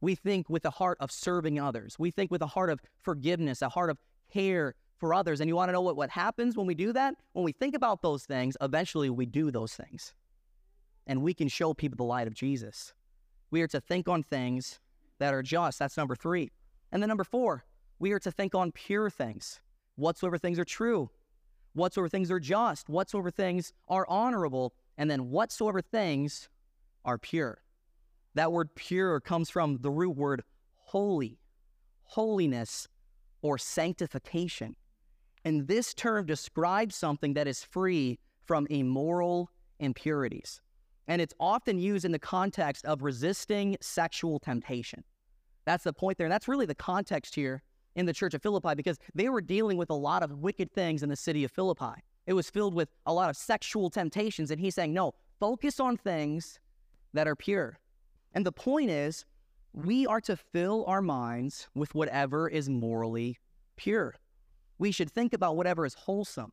We 0.00 0.14
think 0.14 0.48
with 0.50 0.64
a 0.64 0.70
heart 0.70 0.98
of 1.00 1.10
serving 1.10 1.58
others. 1.58 1.98
We 1.98 2.10
think 2.10 2.30
with 2.30 2.42
a 2.42 2.46
heart 2.46 2.70
of 2.70 2.80
forgiveness, 3.00 3.62
a 3.62 3.68
heart 3.68 3.90
of 3.90 3.98
care 4.32 4.74
for 4.98 5.14
others. 5.14 5.40
And 5.40 5.48
you 5.48 5.56
want 5.56 5.68
to 5.68 5.72
know 5.72 5.80
what, 5.80 5.96
what 5.96 6.10
happens 6.10 6.56
when 6.56 6.66
we 6.66 6.74
do 6.74 6.92
that? 6.92 7.14
When 7.32 7.44
we 7.44 7.52
think 7.52 7.74
about 7.74 8.02
those 8.02 8.24
things, 8.24 8.56
eventually 8.60 9.10
we 9.10 9.26
do 9.26 9.50
those 9.50 9.74
things. 9.74 10.14
And 11.06 11.22
we 11.22 11.34
can 11.34 11.48
show 11.48 11.72
people 11.74 11.96
the 11.96 12.04
light 12.04 12.26
of 12.26 12.34
Jesus. 12.34 12.94
We 13.50 13.62
are 13.62 13.68
to 13.68 13.80
think 13.80 14.08
on 14.08 14.22
things 14.22 14.80
that 15.18 15.32
are 15.32 15.42
just. 15.42 15.78
That's 15.78 15.96
number 15.96 16.16
three. 16.16 16.50
And 16.92 17.02
then 17.02 17.08
number 17.08 17.24
four, 17.24 17.64
we 17.98 18.12
are 18.12 18.18
to 18.18 18.30
think 18.30 18.54
on 18.54 18.72
pure 18.72 19.08
things. 19.10 19.60
Whatsoever 19.96 20.36
things 20.36 20.58
are 20.58 20.64
true, 20.64 21.10
whatsoever 21.72 22.08
things 22.08 22.30
are 22.30 22.40
just, 22.40 22.88
whatsoever 22.88 23.30
things 23.30 23.72
are 23.88 24.06
honorable, 24.08 24.74
and 24.98 25.10
then 25.10 25.30
whatsoever 25.30 25.80
things 25.80 26.48
are 27.04 27.18
pure. 27.18 27.62
That 28.36 28.52
word 28.52 28.74
pure 28.74 29.18
comes 29.18 29.48
from 29.48 29.78
the 29.80 29.90
root 29.90 30.14
word 30.14 30.42
holy, 30.74 31.38
holiness, 32.04 32.86
or 33.40 33.56
sanctification. 33.56 34.76
And 35.44 35.66
this 35.66 35.94
term 35.94 36.26
describes 36.26 36.94
something 36.94 37.32
that 37.34 37.48
is 37.48 37.64
free 37.64 38.18
from 38.44 38.66
immoral 38.68 39.50
impurities. 39.78 40.60
And 41.08 41.22
it's 41.22 41.32
often 41.40 41.78
used 41.78 42.04
in 42.04 42.12
the 42.12 42.18
context 42.18 42.84
of 42.84 43.02
resisting 43.02 43.78
sexual 43.80 44.38
temptation. 44.38 45.02
That's 45.64 45.84
the 45.84 45.94
point 45.94 46.18
there. 46.18 46.26
And 46.26 46.32
that's 46.32 46.46
really 46.46 46.66
the 46.66 46.74
context 46.74 47.34
here 47.34 47.62
in 47.94 48.04
the 48.04 48.12
church 48.12 48.34
of 48.34 48.42
Philippi 48.42 48.74
because 48.74 48.98
they 49.14 49.30
were 49.30 49.40
dealing 49.40 49.78
with 49.78 49.88
a 49.88 49.94
lot 49.94 50.22
of 50.22 50.38
wicked 50.38 50.70
things 50.72 51.02
in 51.02 51.08
the 51.08 51.16
city 51.16 51.42
of 51.44 51.50
Philippi. 51.52 52.02
It 52.26 52.34
was 52.34 52.50
filled 52.50 52.74
with 52.74 52.90
a 53.06 53.14
lot 53.14 53.30
of 53.30 53.36
sexual 53.36 53.88
temptations. 53.88 54.50
And 54.50 54.60
he's 54.60 54.74
saying, 54.74 54.92
no, 54.92 55.14
focus 55.40 55.80
on 55.80 55.96
things 55.96 56.60
that 57.14 57.26
are 57.26 57.36
pure. 57.36 57.78
And 58.36 58.44
the 58.44 58.52
point 58.52 58.90
is, 58.90 59.24
we 59.72 60.06
are 60.06 60.20
to 60.20 60.36
fill 60.36 60.84
our 60.86 61.00
minds 61.00 61.68
with 61.74 61.94
whatever 61.94 62.50
is 62.50 62.68
morally 62.68 63.38
pure. 63.76 64.14
We 64.78 64.92
should 64.92 65.10
think 65.10 65.32
about 65.32 65.56
whatever 65.56 65.86
is 65.86 65.94
wholesome, 65.94 66.52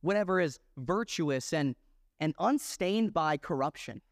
whatever 0.00 0.40
is 0.40 0.58
virtuous 0.76 1.52
and, 1.52 1.76
and 2.18 2.34
unstained 2.40 3.14
by 3.14 3.36
corruption. 3.36 4.02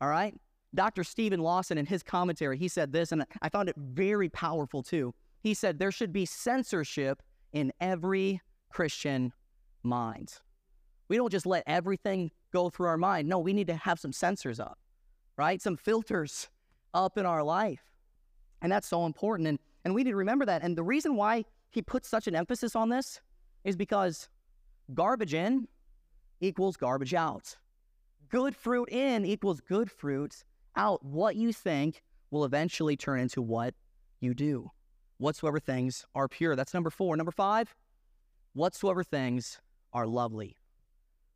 All 0.00 0.08
right? 0.08 0.34
Dr. 0.74 1.04
Steven 1.04 1.38
Lawson, 1.38 1.78
in 1.78 1.86
his 1.86 2.02
commentary, 2.02 2.58
he 2.58 2.66
said 2.66 2.92
this, 2.92 3.12
and 3.12 3.24
I 3.40 3.48
found 3.48 3.68
it 3.68 3.76
very 3.78 4.28
powerful 4.28 4.82
too. 4.82 5.14
He 5.44 5.54
said, 5.54 5.78
There 5.78 5.92
should 5.92 6.12
be 6.12 6.26
censorship 6.26 7.22
in 7.52 7.72
every 7.80 8.40
Christian 8.72 9.32
mind. 9.84 10.34
We 11.06 11.18
don't 11.18 11.30
just 11.30 11.46
let 11.46 11.62
everything 11.68 12.32
go 12.52 12.68
through 12.68 12.88
our 12.88 12.98
mind. 12.98 13.28
No, 13.28 13.38
we 13.38 13.52
need 13.52 13.68
to 13.68 13.76
have 13.76 14.00
some 14.00 14.12
censors 14.12 14.58
up 14.58 14.76
right? 15.36 15.60
Some 15.60 15.76
filters 15.76 16.48
up 16.94 17.18
in 17.18 17.26
our 17.26 17.42
life. 17.42 17.82
And 18.62 18.72
that's 18.72 18.88
so 18.88 19.06
important. 19.06 19.48
And, 19.48 19.58
and 19.84 19.94
we 19.94 20.02
need 20.02 20.10
to 20.10 20.16
remember 20.16 20.46
that. 20.46 20.62
And 20.62 20.76
the 20.76 20.82
reason 20.82 21.16
why 21.16 21.44
he 21.70 21.82
puts 21.82 22.08
such 22.08 22.26
an 22.26 22.34
emphasis 22.34 22.74
on 22.74 22.88
this 22.88 23.20
is 23.64 23.76
because 23.76 24.28
garbage 24.94 25.34
in 25.34 25.68
equals 26.40 26.76
garbage 26.76 27.14
out. 27.14 27.56
Good 28.28 28.56
fruit 28.56 28.88
in 28.90 29.24
equals 29.24 29.60
good 29.60 29.90
fruit 29.90 30.44
out. 30.74 31.04
What 31.04 31.36
you 31.36 31.52
think 31.52 32.02
will 32.30 32.44
eventually 32.44 32.96
turn 32.96 33.20
into 33.20 33.42
what 33.42 33.74
you 34.20 34.34
do. 34.34 34.70
Whatsoever 35.18 35.60
things 35.60 36.04
are 36.14 36.28
pure. 36.28 36.56
That's 36.56 36.74
number 36.74 36.90
four. 36.90 37.16
Number 37.16 37.32
five, 37.32 37.74
whatsoever 38.52 39.04
things 39.04 39.60
are 39.92 40.06
lovely. 40.06 40.56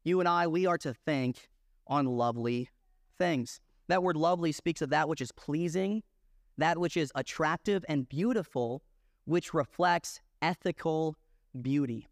You 0.04 0.20
and 0.20 0.28
I, 0.28 0.46
we 0.46 0.66
are 0.66 0.78
to 0.78 0.94
think 0.94 1.48
on 1.86 2.06
lovely 2.06 2.68
things. 3.18 3.60
That 3.90 4.04
word 4.04 4.16
lovely 4.16 4.52
speaks 4.52 4.82
of 4.82 4.90
that 4.90 5.08
which 5.08 5.20
is 5.20 5.32
pleasing, 5.32 6.04
that 6.58 6.78
which 6.78 6.96
is 6.96 7.10
attractive 7.16 7.84
and 7.88 8.08
beautiful, 8.08 8.82
which 9.24 9.52
reflects 9.52 10.20
ethical 10.40 11.16
beauty. 11.60 12.06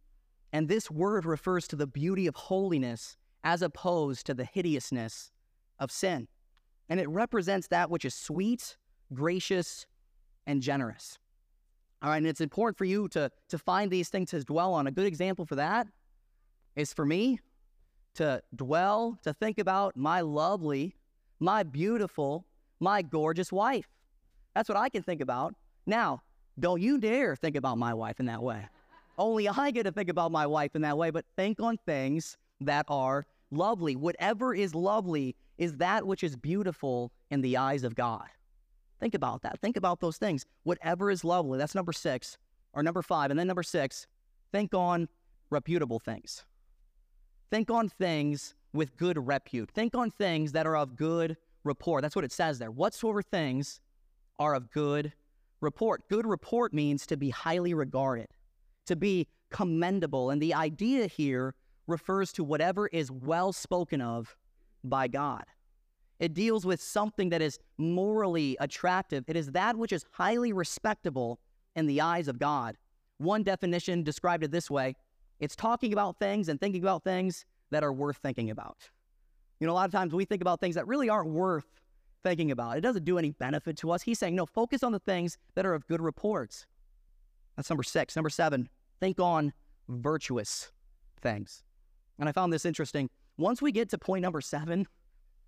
And 0.52 0.66
this 0.66 0.90
word 0.90 1.24
refers 1.24 1.68
to 1.68 1.76
the 1.76 1.86
beauty 1.86 2.26
of 2.26 2.34
holiness 2.34 3.16
as 3.44 3.62
opposed 3.62 4.26
to 4.26 4.34
the 4.34 4.44
hideousness 4.44 5.30
of 5.78 5.92
sin. 5.92 6.26
And 6.88 6.98
it 6.98 7.08
represents 7.08 7.68
that 7.68 7.90
which 7.90 8.04
is 8.04 8.12
sweet, 8.12 8.76
gracious, 9.14 9.86
and 10.48 10.60
generous. 10.60 11.16
All 12.02 12.10
right, 12.10 12.16
and 12.16 12.26
it's 12.26 12.40
important 12.40 12.76
for 12.76 12.86
you 12.86 13.06
to, 13.10 13.30
to 13.50 13.56
find 13.56 13.88
these 13.88 14.08
things 14.08 14.30
to 14.30 14.42
dwell 14.42 14.74
on. 14.74 14.88
A 14.88 14.90
good 14.90 15.06
example 15.06 15.46
for 15.46 15.54
that 15.54 15.86
is 16.74 16.92
for 16.92 17.06
me 17.06 17.38
to 18.14 18.42
dwell, 18.56 19.16
to 19.22 19.32
think 19.32 19.60
about 19.60 19.96
my 19.96 20.22
lovely 20.22 20.96
my 21.40 21.62
beautiful, 21.62 22.44
my 22.80 23.02
gorgeous 23.02 23.52
wife. 23.52 23.88
That's 24.54 24.68
what 24.68 24.78
I 24.78 24.88
can 24.88 25.02
think 25.02 25.20
about. 25.20 25.54
Now, 25.86 26.22
don't 26.58 26.80
you 26.80 26.98
dare 26.98 27.36
think 27.36 27.56
about 27.56 27.78
my 27.78 27.94
wife 27.94 28.18
in 28.20 28.26
that 28.26 28.42
way. 28.42 28.66
Only 29.16 29.48
I 29.48 29.70
get 29.70 29.84
to 29.84 29.92
think 29.92 30.08
about 30.08 30.32
my 30.32 30.46
wife 30.46 30.74
in 30.74 30.82
that 30.82 30.96
way, 30.96 31.10
but 31.10 31.24
think 31.36 31.60
on 31.60 31.76
things 31.86 32.36
that 32.60 32.84
are 32.88 33.26
lovely. 33.50 33.96
Whatever 33.96 34.54
is 34.54 34.74
lovely 34.74 35.34
is 35.58 35.76
that 35.76 36.06
which 36.06 36.22
is 36.22 36.36
beautiful 36.36 37.12
in 37.30 37.40
the 37.40 37.56
eyes 37.56 37.84
of 37.84 37.94
God. 37.94 38.26
Think 39.00 39.14
about 39.14 39.42
that. 39.42 39.60
Think 39.60 39.76
about 39.76 40.00
those 40.00 40.18
things. 40.18 40.44
Whatever 40.64 41.10
is 41.10 41.24
lovely. 41.24 41.58
That's 41.58 41.74
number 41.74 41.92
six, 41.92 42.36
or 42.72 42.82
number 42.82 43.02
five. 43.02 43.30
And 43.30 43.38
then 43.38 43.46
number 43.46 43.62
six, 43.62 44.06
think 44.52 44.74
on 44.74 45.08
reputable 45.50 45.98
things. 45.98 46.44
Think 47.50 47.70
on 47.70 47.88
things 47.88 48.54
with 48.72 48.96
good 48.96 49.26
repute. 49.26 49.70
Think 49.70 49.94
on 49.94 50.10
things 50.10 50.52
that 50.52 50.66
are 50.66 50.76
of 50.76 50.96
good 50.96 51.36
report. 51.64 52.02
That's 52.02 52.16
what 52.16 52.24
it 52.24 52.32
says 52.32 52.58
there. 52.58 52.70
Whatsoever 52.70 53.22
things 53.22 53.80
are 54.38 54.54
of 54.54 54.70
good 54.70 55.12
report. 55.60 56.08
Good 56.08 56.26
report 56.26 56.72
means 56.72 57.06
to 57.06 57.16
be 57.16 57.30
highly 57.30 57.74
regarded, 57.74 58.28
to 58.86 58.96
be 58.96 59.26
commendable. 59.50 60.30
And 60.30 60.40
the 60.40 60.54
idea 60.54 61.06
here 61.06 61.54
refers 61.86 62.32
to 62.34 62.44
whatever 62.44 62.88
is 62.88 63.10
well 63.10 63.52
spoken 63.52 64.00
of 64.00 64.36
by 64.84 65.08
God. 65.08 65.44
It 66.20 66.34
deals 66.34 66.66
with 66.66 66.82
something 66.82 67.28
that 67.30 67.42
is 67.42 67.58
morally 67.78 68.56
attractive. 68.60 69.24
It 69.28 69.36
is 69.36 69.52
that 69.52 69.76
which 69.76 69.92
is 69.92 70.04
highly 70.12 70.52
respectable 70.52 71.38
in 71.76 71.86
the 71.86 72.00
eyes 72.00 72.28
of 72.28 72.38
God. 72.38 72.76
One 73.18 73.42
definition 73.42 74.02
described 74.02 74.44
it 74.44 74.50
this 74.50 74.70
way 74.70 74.96
it's 75.40 75.54
talking 75.54 75.92
about 75.92 76.18
things 76.18 76.48
and 76.48 76.60
thinking 76.60 76.82
about 76.82 77.04
things 77.04 77.44
that 77.70 77.84
are 77.84 77.92
worth 77.92 78.16
thinking 78.18 78.50
about. 78.50 78.76
You 79.60 79.66
know, 79.66 79.72
a 79.72 79.74
lot 79.74 79.86
of 79.86 79.92
times 79.92 80.12
we 80.12 80.24
think 80.24 80.42
about 80.42 80.60
things 80.60 80.74
that 80.76 80.86
really 80.86 81.08
aren't 81.08 81.30
worth 81.30 81.66
thinking 82.22 82.50
about. 82.50 82.76
It 82.76 82.80
doesn't 82.80 83.04
do 83.04 83.18
any 83.18 83.30
benefit 83.30 83.76
to 83.78 83.90
us. 83.90 84.02
He's 84.02 84.18
saying, 84.18 84.34
no, 84.34 84.46
focus 84.46 84.82
on 84.82 84.92
the 84.92 85.00
things 85.00 85.38
that 85.54 85.66
are 85.66 85.74
of 85.74 85.86
good 85.86 86.00
reports. 86.00 86.66
That's 87.56 87.70
number 87.70 87.82
six. 87.82 88.14
Number 88.16 88.30
seven, 88.30 88.68
think 89.00 89.18
on 89.18 89.52
virtuous 89.88 90.70
things. 91.20 91.64
And 92.18 92.28
I 92.28 92.32
found 92.32 92.52
this 92.52 92.64
interesting. 92.64 93.10
Once 93.36 93.62
we 93.62 93.72
get 93.72 93.88
to 93.90 93.98
point 93.98 94.22
number 94.22 94.40
seven, 94.40 94.86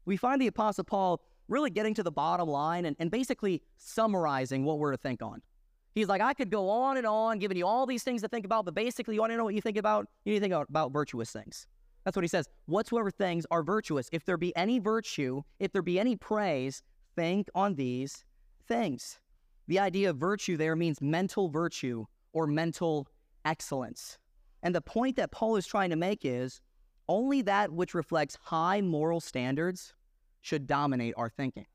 we 0.04 0.16
find 0.16 0.40
the 0.40 0.46
Apostle 0.46 0.84
Paul 0.84 1.20
really 1.48 1.70
getting 1.70 1.94
to 1.94 2.02
the 2.02 2.12
bottom 2.12 2.48
line 2.48 2.84
and, 2.84 2.96
and 2.98 3.10
basically 3.10 3.62
summarizing 3.76 4.64
what 4.64 4.78
we're 4.78 4.92
to 4.92 4.96
think 4.96 5.22
on. 5.22 5.42
He's 5.94 6.08
like, 6.08 6.20
I 6.20 6.34
could 6.34 6.50
go 6.50 6.70
on 6.70 6.96
and 6.96 7.06
on, 7.06 7.40
giving 7.40 7.56
you 7.56 7.66
all 7.66 7.84
these 7.84 8.04
things 8.04 8.22
to 8.22 8.28
think 8.28 8.44
about, 8.44 8.64
but 8.64 8.74
basically, 8.74 9.16
you 9.16 9.20
want 9.20 9.32
to 9.32 9.36
know 9.36 9.44
what 9.44 9.54
you 9.54 9.60
think 9.60 9.76
about? 9.76 10.06
You 10.24 10.32
need 10.32 10.38
to 10.38 10.42
think 10.42 10.52
about, 10.52 10.68
about 10.68 10.92
virtuous 10.92 11.30
things. 11.30 11.66
That's 12.04 12.16
what 12.16 12.24
he 12.24 12.28
says. 12.28 12.48
Whatsoever 12.66 13.10
things 13.10 13.46
are 13.50 13.62
virtuous, 13.62 14.08
if 14.12 14.24
there 14.24 14.36
be 14.36 14.54
any 14.56 14.78
virtue, 14.78 15.42
if 15.58 15.72
there 15.72 15.82
be 15.82 15.98
any 15.98 16.16
praise, 16.16 16.82
think 17.16 17.48
on 17.54 17.74
these 17.74 18.24
things. 18.66 19.18
The 19.68 19.78
idea 19.78 20.10
of 20.10 20.16
virtue 20.16 20.56
there 20.56 20.76
means 20.76 21.00
mental 21.00 21.48
virtue 21.48 22.06
or 22.32 22.46
mental 22.46 23.06
excellence. 23.44 24.18
And 24.62 24.74
the 24.74 24.80
point 24.80 25.16
that 25.16 25.30
Paul 25.30 25.56
is 25.56 25.66
trying 25.66 25.90
to 25.90 25.96
make 25.96 26.24
is 26.24 26.60
only 27.08 27.42
that 27.42 27.72
which 27.72 27.94
reflects 27.94 28.38
high 28.42 28.80
moral 28.80 29.20
standards 29.20 29.94
should 30.42 30.66
dominate 30.66 31.14
our 31.16 31.28
thinking. 31.28 31.66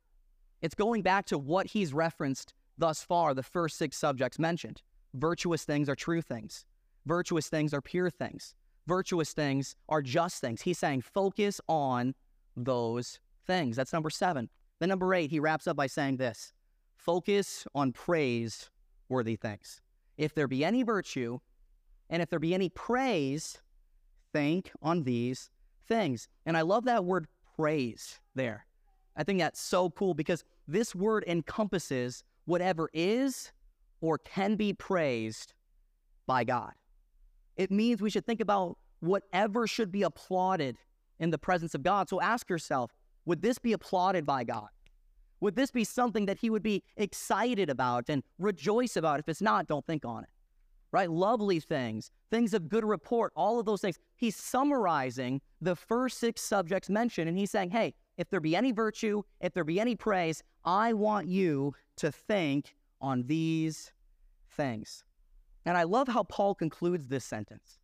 It's 0.61 0.75
going 0.75 1.01
back 1.01 1.25
to 1.27 1.37
what 1.37 1.67
he's 1.67 1.93
referenced 1.93 2.53
thus 2.77 3.03
far, 3.03 3.33
the 3.33 3.43
first 3.43 3.77
six 3.77 3.97
subjects 3.97 4.39
mentioned. 4.39 4.81
Virtuous 5.13 5.63
things 5.63 5.87
are 5.87 5.95
true 5.95 6.21
things, 6.21 6.65
virtuous 7.05 7.47
things 7.47 7.73
are 7.73 7.81
pure 7.81 8.09
things, 8.09 8.55
virtuous 8.87 9.33
things 9.33 9.75
are 9.89 10.01
just 10.01 10.41
things. 10.41 10.61
He's 10.61 10.79
saying 10.79 11.01
focus 11.01 11.59
on 11.67 12.15
those 12.55 13.19
things. 13.45 13.75
That's 13.75 13.93
number 13.93 14.09
seven. 14.09 14.49
Then, 14.79 14.89
number 14.89 15.13
eight, 15.13 15.31
he 15.31 15.39
wraps 15.39 15.67
up 15.67 15.77
by 15.77 15.87
saying 15.87 16.17
this 16.17 16.53
focus 16.95 17.67
on 17.75 17.91
praise 17.91 18.69
worthy 19.09 19.35
things. 19.35 19.81
If 20.17 20.33
there 20.33 20.47
be 20.47 20.65
any 20.65 20.83
virtue 20.83 21.39
and 22.09 22.21
if 22.21 22.29
there 22.29 22.39
be 22.39 22.53
any 22.53 22.69
praise, 22.69 23.59
think 24.33 24.71
on 24.81 25.03
these 25.03 25.49
things. 25.87 26.27
And 26.45 26.57
I 26.57 26.61
love 26.61 26.85
that 26.85 27.05
word 27.05 27.27
praise 27.55 28.19
there. 28.33 28.65
I 29.15 29.23
think 29.23 29.39
that's 29.39 29.61
so 29.61 29.89
cool 29.91 30.13
because 30.13 30.43
this 30.67 30.93
word 30.93 31.23
encompasses 31.27 32.23
whatever 32.45 32.89
is 32.93 33.51
or 34.01 34.17
can 34.17 34.55
be 34.55 34.73
praised 34.73 35.53
by 36.27 36.43
God. 36.43 36.73
It 37.57 37.71
means 37.71 38.01
we 38.01 38.09
should 38.09 38.25
think 38.25 38.41
about 38.41 38.77
whatever 38.99 39.67
should 39.67 39.91
be 39.91 40.03
applauded 40.03 40.77
in 41.19 41.29
the 41.29 41.37
presence 41.37 41.75
of 41.75 41.83
God. 41.83 42.09
So 42.09 42.21
ask 42.21 42.49
yourself 42.49 42.91
would 43.25 43.41
this 43.41 43.57
be 43.57 43.73
applauded 43.73 44.25
by 44.25 44.43
God? 44.43 44.67
Would 45.39 45.55
this 45.55 45.71
be 45.71 45.83
something 45.83 46.27
that 46.27 46.37
he 46.37 46.49
would 46.49 46.63
be 46.63 46.83
excited 46.95 47.69
about 47.69 48.05
and 48.07 48.23
rejoice 48.39 48.95
about? 48.95 49.19
If 49.19 49.27
it's 49.27 49.41
not, 49.41 49.67
don't 49.67 49.85
think 49.85 50.05
on 50.05 50.23
it. 50.23 50.29
Right? 50.91 51.09
Lovely 51.09 51.59
things, 51.59 52.11
things 52.31 52.53
of 52.53 52.69
good 52.69 52.85
report, 52.85 53.33
all 53.35 53.59
of 53.59 53.65
those 53.65 53.81
things. 53.81 53.97
He's 54.15 54.35
summarizing 54.35 55.41
the 55.59 55.75
first 55.75 56.19
six 56.19 56.41
subjects 56.41 56.89
mentioned, 56.89 57.27
and 57.27 57.37
he's 57.37 57.51
saying, 57.51 57.71
hey, 57.71 57.95
if 58.17 58.29
there 58.29 58.39
be 58.39 58.55
any 58.55 58.71
virtue, 58.71 59.23
if 59.41 59.53
there 59.53 59.65
be 59.65 59.79
any 59.79 59.95
praise, 59.95 60.41
I 60.63 60.93
want 60.93 61.27
you 61.27 61.73
to 61.97 62.11
think 62.11 62.75
on 63.01 63.23
these 63.27 63.91
things. 64.51 65.03
And 65.65 65.77
I 65.77 65.83
love 65.83 66.07
how 66.07 66.23
Paul 66.23 66.55
concludes 66.55 67.07
this 67.07 67.25
sentence. 67.25 67.79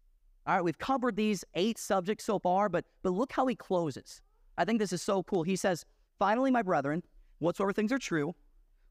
All 0.45 0.55
right, 0.55 0.63
we've 0.63 0.77
covered 0.77 1.15
these 1.15 1.43
eight 1.55 1.77
subjects 1.77 2.25
so 2.25 2.39
far, 2.39 2.69
but 2.69 2.85
but 3.03 3.11
look 3.11 3.31
how 3.31 3.45
he 3.47 3.55
closes. 3.55 4.21
I 4.57 4.65
think 4.65 4.79
this 4.79 4.93
is 4.93 5.01
so 5.01 5.23
cool. 5.23 5.43
He 5.43 5.55
says, 5.55 5.85
"Finally, 6.19 6.51
my 6.51 6.61
brethren, 6.61 7.03
whatsoever 7.39 7.73
things 7.73 7.91
are 7.91 7.99
true, 7.99 8.33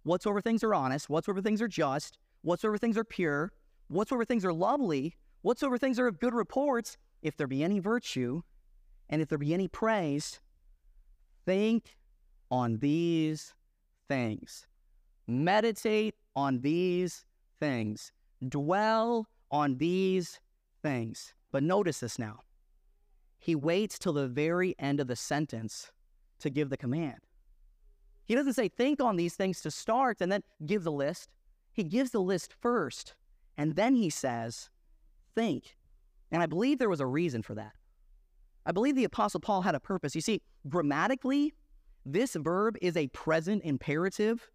whatsoever 0.05 0.41
things 0.41 0.63
are 0.65 0.75
honest, 0.75 1.09
whatsoever 1.09 1.43
things 1.43 1.61
are 1.61 1.69
just, 1.69 2.19
whatsoever 2.43 2.79
things 2.79 2.97
are 2.97 3.05
pure, 3.05 3.53
whatsoever 3.89 4.25
things 4.25 4.45
are 4.45 4.53
lovely, 4.53 5.17
whatsoever 5.43 5.79
things 5.79 5.99
are 5.99 6.07
of 6.07 6.21
good 6.21 6.35
reports, 6.35 6.97
if 7.23 7.37
there 7.37 7.47
be 7.47 7.65
any 7.65 7.79
virtue, 7.79 8.43
and 9.09 9.21
if 9.21 9.29
there 9.29 9.39
be 9.39 9.53
any 9.53 9.69
praise, 9.69 10.41
think 11.45 11.97
on 12.51 12.79
these 12.79 13.55
things. 14.09 14.67
Meditate 15.27 16.15
on 16.35 16.61
these 16.61 17.25
things. 17.59 18.13
Dwell 18.49 19.27
on 19.51 19.77
these 19.77 20.41
things. 20.83 21.35
But 21.53 21.63
notice 21.63 22.01
this 22.01 22.19
now. 22.19 22.41
He 23.39 23.55
waits 23.55 23.99
till 23.99 24.13
the 24.13 24.29
very 24.29 24.75
end 24.79 25.01
of 25.01 25.07
the 25.07 25.17
sentence 25.17 25.91
to 26.41 26.51
give 26.51 26.71
the 26.71 26.77
command. 26.77 27.19
He 28.27 28.35
doesn't 28.35 28.53
say, 28.53 28.69
think 28.69 29.01
on 29.01 29.17
these 29.17 29.35
things 29.35 29.61
to 29.63 29.71
start 29.71 30.21
and 30.21 30.31
then 30.31 30.43
give 30.65 30.85
the 30.85 30.93
list. 30.93 31.31
He 31.73 31.83
gives 31.83 32.11
the 32.11 32.21
list 32.21 32.55
first, 32.61 33.15
and 33.57 33.75
then 33.77 33.95
he 33.95 34.11
says, 34.11 34.71
think. 35.35 35.77
And 36.31 36.43
I 36.43 36.47
believe 36.47 36.79
there 36.79 36.89
was 36.89 37.01
a 37.01 37.07
reason 37.07 37.43
for 37.43 37.55
that. 37.55 37.73
I 38.67 38.73
believe 38.73 38.95
the 38.95 39.05
Apostle 39.05 39.41
Paul 39.41 39.63
had 39.63 39.75
a 39.75 39.81
purpose. 39.81 40.15
You 40.15 40.21
see, 40.21 40.43
grammatically, 40.69 41.55
this 42.05 42.35
verb 42.35 42.77
is 42.81 42.97
a 42.97 43.09
present 43.09 43.63
imperative, 43.65 44.51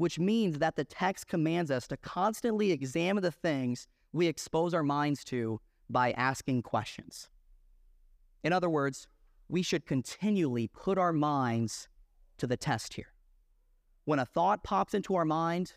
which 0.00 0.18
means 0.18 0.60
that 0.60 0.76
the 0.76 0.84
text 0.84 1.26
commands 1.26 1.70
us 1.70 1.86
to 1.86 1.94
constantly 1.94 2.72
examine 2.72 3.22
the 3.22 3.30
things 3.30 3.86
we 4.14 4.26
expose 4.26 4.72
our 4.72 4.82
minds 4.82 5.22
to 5.22 5.60
by 5.90 6.10
asking 6.12 6.62
questions. 6.62 7.28
In 8.42 8.50
other 8.50 8.70
words, 8.70 9.08
we 9.46 9.60
should 9.60 9.84
continually 9.84 10.68
put 10.68 10.96
our 10.96 11.12
minds 11.12 11.86
to 12.38 12.46
the 12.46 12.56
test 12.56 12.94
here. 12.94 13.12
When 14.06 14.18
a 14.18 14.24
thought 14.24 14.64
pops 14.64 14.94
into 14.94 15.16
our 15.16 15.26
mind, 15.26 15.74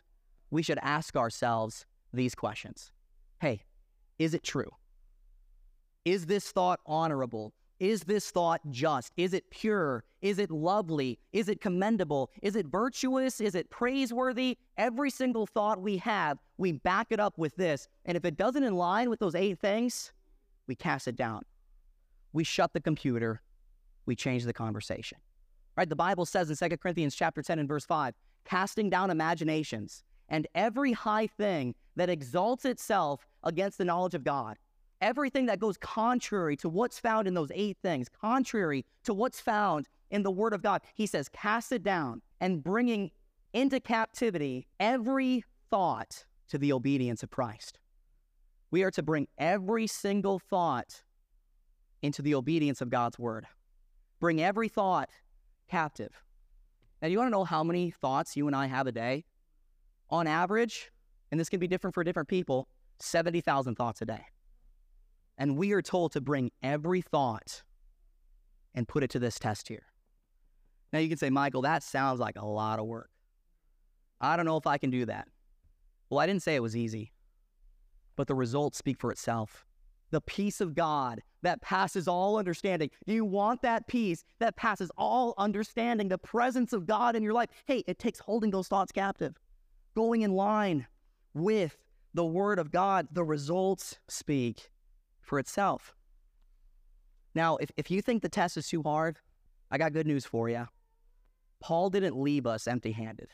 we 0.49 0.63
should 0.63 0.79
ask 0.81 1.17
ourselves 1.17 1.85
these 2.13 2.33
questions 2.33 2.93
Hey, 3.41 3.63
is 4.19 4.33
it 4.33 4.43
true? 4.43 4.71
Is 6.05 6.27
this 6.27 6.49
thought 6.49 6.79
honorable? 6.85 7.53
Is 7.79 8.03
this 8.03 8.31
thought 8.31 8.61
just? 8.69 9.11
Is 9.17 9.33
it 9.33 9.49
pure? 9.49 10.03
Is 10.21 10.39
it 10.39 10.51
lovely? 10.51 11.19
Is 11.33 11.49
it 11.49 11.59
commendable? 11.59 12.31
Is 12.41 12.55
it 12.55 12.67
virtuous? 12.67 13.41
Is 13.41 13.55
it 13.55 13.69
praiseworthy? 13.69 14.57
Every 14.77 15.09
single 15.09 15.45
thought 15.45 15.81
we 15.81 15.97
have, 15.97 16.37
we 16.57 16.71
back 16.71 17.07
it 17.09 17.19
up 17.19 17.37
with 17.37 17.55
this. 17.55 17.87
And 18.05 18.15
if 18.15 18.25
it 18.25 18.37
doesn't 18.37 18.63
in 18.63 18.75
line 18.75 19.09
with 19.09 19.19
those 19.19 19.35
eight 19.35 19.59
things, 19.59 20.13
we 20.67 20.75
cast 20.75 21.07
it 21.07 21.15
down. 21.15 21.41
We 22.31 22.43
shut 22.43 22.73
the 22.73 22.79
computer. 22.79 23.41
We 24.05 24.15
change 24.15 24.43
the 24.45 24.53
conversation. 24.53 25.17
Right? 25.75 25.89
The 25.89 25.95
Bible 25.95 26.25
says 26.25 26.49
in 26.49 26.69
2 26.69 26.77
Corinthians 26.77 27.15
chapter 27.15 27.41
10 27.41 27.59
and 27.59 27.67
verse 27.67 27.85
5, 27.85 28.13
casting 28.45 28.89
down 28.89 29.09
imaginations 29.09 30.03
and 30.29 30.47
every 30.55 30.93
high 30.93 31.27
thing 31.27 31.75
that 31.95 32.09
exalts 32.09 32.65
itself 32.65 33.27
against 33.43 33.77
the 33.77 33.85
knowledge 33.85 34.13
of 34.13 34.23
God 34.23 34.57
everything 35.03 35.45
that 35.47 35.59
goes 35.59 35.77
contrary 35.77 36.55
to 36.55 36.69
what's 36.69 36.97
found 36.97 37.27
in 37.27 37.33
those 37.33 37.51
eight 37.53 37.77
things, 37.83 38.07
contrary 38.09 38.85
to 39.03 39.13
what's 39.13 39.39
found 39.39 39.87
in 40.09 40.23
the 40.23 40.31
Word 40.31 40.53
of 40.53 40.63
God. 40.63 40.81
He 40.95 41.05
says, 41.05 41.27
cast 41.29 41.71
it 41.73 41.83
down 41.83 42.21
and 42.39 42.63
bringing 42.63 43.11
into 43.51 43.79
captivity 43.79 44.65
every 44.79 45.43
thought 45.69 46.23
to 46.47 46.57
the 46.57 46.71
obedience 46.71 47.21
of 47.21 47.29
Christ. 47.29 47.79
We 48.71 48.83
are 48.83 48.91
to 48.91 49.03
bring 49.03 49.27
every 49.37 49.87
single 49.87 50.39
thought 50.39 51.03
into 52.01 52.21
the 52.21 52.35
obedience 52.35 52.81
of 52.81 52.89
God's 52.89 53.19
Word. 53.19 53.45
Bring 54.19 54.41
every 54.41 54.69
thought 54.69 55.09
captive. 55.69 56.23
Now, 57.01 57.09
you 57.09 57.17
want 57.17 57.27
to 57.27 57.31
know 57.31 57.43
how 57.43 57.63
many 57.63 57.91
thoughts 57.91 58.37
you 58.37 58.47
and 58.47 58.55
I 58.55 58.67
have 58.67 58.87
a 58.87 58.91
day? 58.91 59.25
On 60.09 60.27
average, 60.27 60.91
and 61.31 61.39
this 61.39 61.49
can 61.49 61.59
be 61.59 61.67
different 61.67 61.93
for 61.93 62.03
different 62.03 62.29
people, 62.29 62.69
70,000 62.99 63.75
thoughts 63.75 64.01
a 64.01 64.05
day. 64.05 64.23
And 65.37 65.57
we 65.57 65.71
are 65.71 65.81
told 65.81 66.11
to 66.13 66.21
bring 66.21 66.51
every 66.61 67.01
thought 67.01 67.63
and 68.75 68.87
put 68.87 69.03
it 69.03 69.09
to 69.11 69.19
this 69.19 69.39
test 69.39 69.67
here. 69.67 69.83
Now 70.91 70.99
you 70.99 71.09
can 71.09 71.17
say, 71.17 71.29
Michael, 71.29 71.63
that 71.63 71.83
sounds 71.83 72.19
like 72.19 72.35
a 72.37 72.45
lot 72.45 72.79
of 72.79 72.85
work. 72.85 73.09
I 74.21 74.37
don't 74.37 74.45
know 74.45 74.57
if 74.57 74.67
I 74.67 74.77
can 74.77 74.89
do 74.89 75.05
that. 75.05 75.27
Well, 76.09 76.19
I 76.19 76.27
didn't 76.27 76.43
say 76.43 76.55
it 76.55 76.61
was 76.61 76.77
easy, 76.77 77.11
but 78.15 78.27
the 78.27 78.35
results 78.35 78.77
speak 78.77 78.99
for 78.99 79.11
itself. 79.11 79.65
The 80.11 80.21
peace 80.21 80.61
of 80.61 80.75
God 80.75 81.21
that 81.41 81.61
passes 81.61 82.07
all 82.07 82.37
understanding. 82.37 82.91
Do 83.07 83.13
you 83.13 83.25
want 83.25 83.63
that 83.63 83.87
peace 83.87 84.23
that 84.39 84.55
passes 84.55 84.91
all 84.95 85.33
understanding? 85.39 86.07
The 86.07 86.19
presence 86.19 86.71
of 86.71 86.85
God 86.85 87.15
in 87.15 87.23
your 87.23 87.33
life. 87.33 87.49
Hey, 87.65 87.83
it 87.87 87.97
takes 87.97 88.19
holding 88.19 88.51
those 88.51 88.67
thoughts 88.67 88.91
captive, 88.91 89.35
going 89.95 90.21
in 90.21 90.31
line 90.31 90.85
with 91.33 91.75
the 92.13 92.25
Word 92.25 92.59
of 92.59 92.71
God. 92.71 93.07
The 93.11 93.23
results 93.23 93.97
speak 94.07 94.69
for 95.23 95.39
itself. 95.39 95.95
Now, 97.35 97.57
if, 97.57 97.71
if 97.77 97.89
you 97.89 98.01
think 98.01 98.21
the 98.21 98.29
test 98.29 98.57
is 98.57 98.67
too 98.67 98.83
hard, 98.83 99.17
I 99.71 99.77
got 99.77 99.93
good 99.93 100.05
news 100.05 100.25
for 100.25 100.49
you. 100.49 100.67
Paul 101.59 101.89
didn't 101.89 102.15
leave 102.15 102.45
us 102.45 102.67
empty 102.67 102.91
handed. 102.91 103.29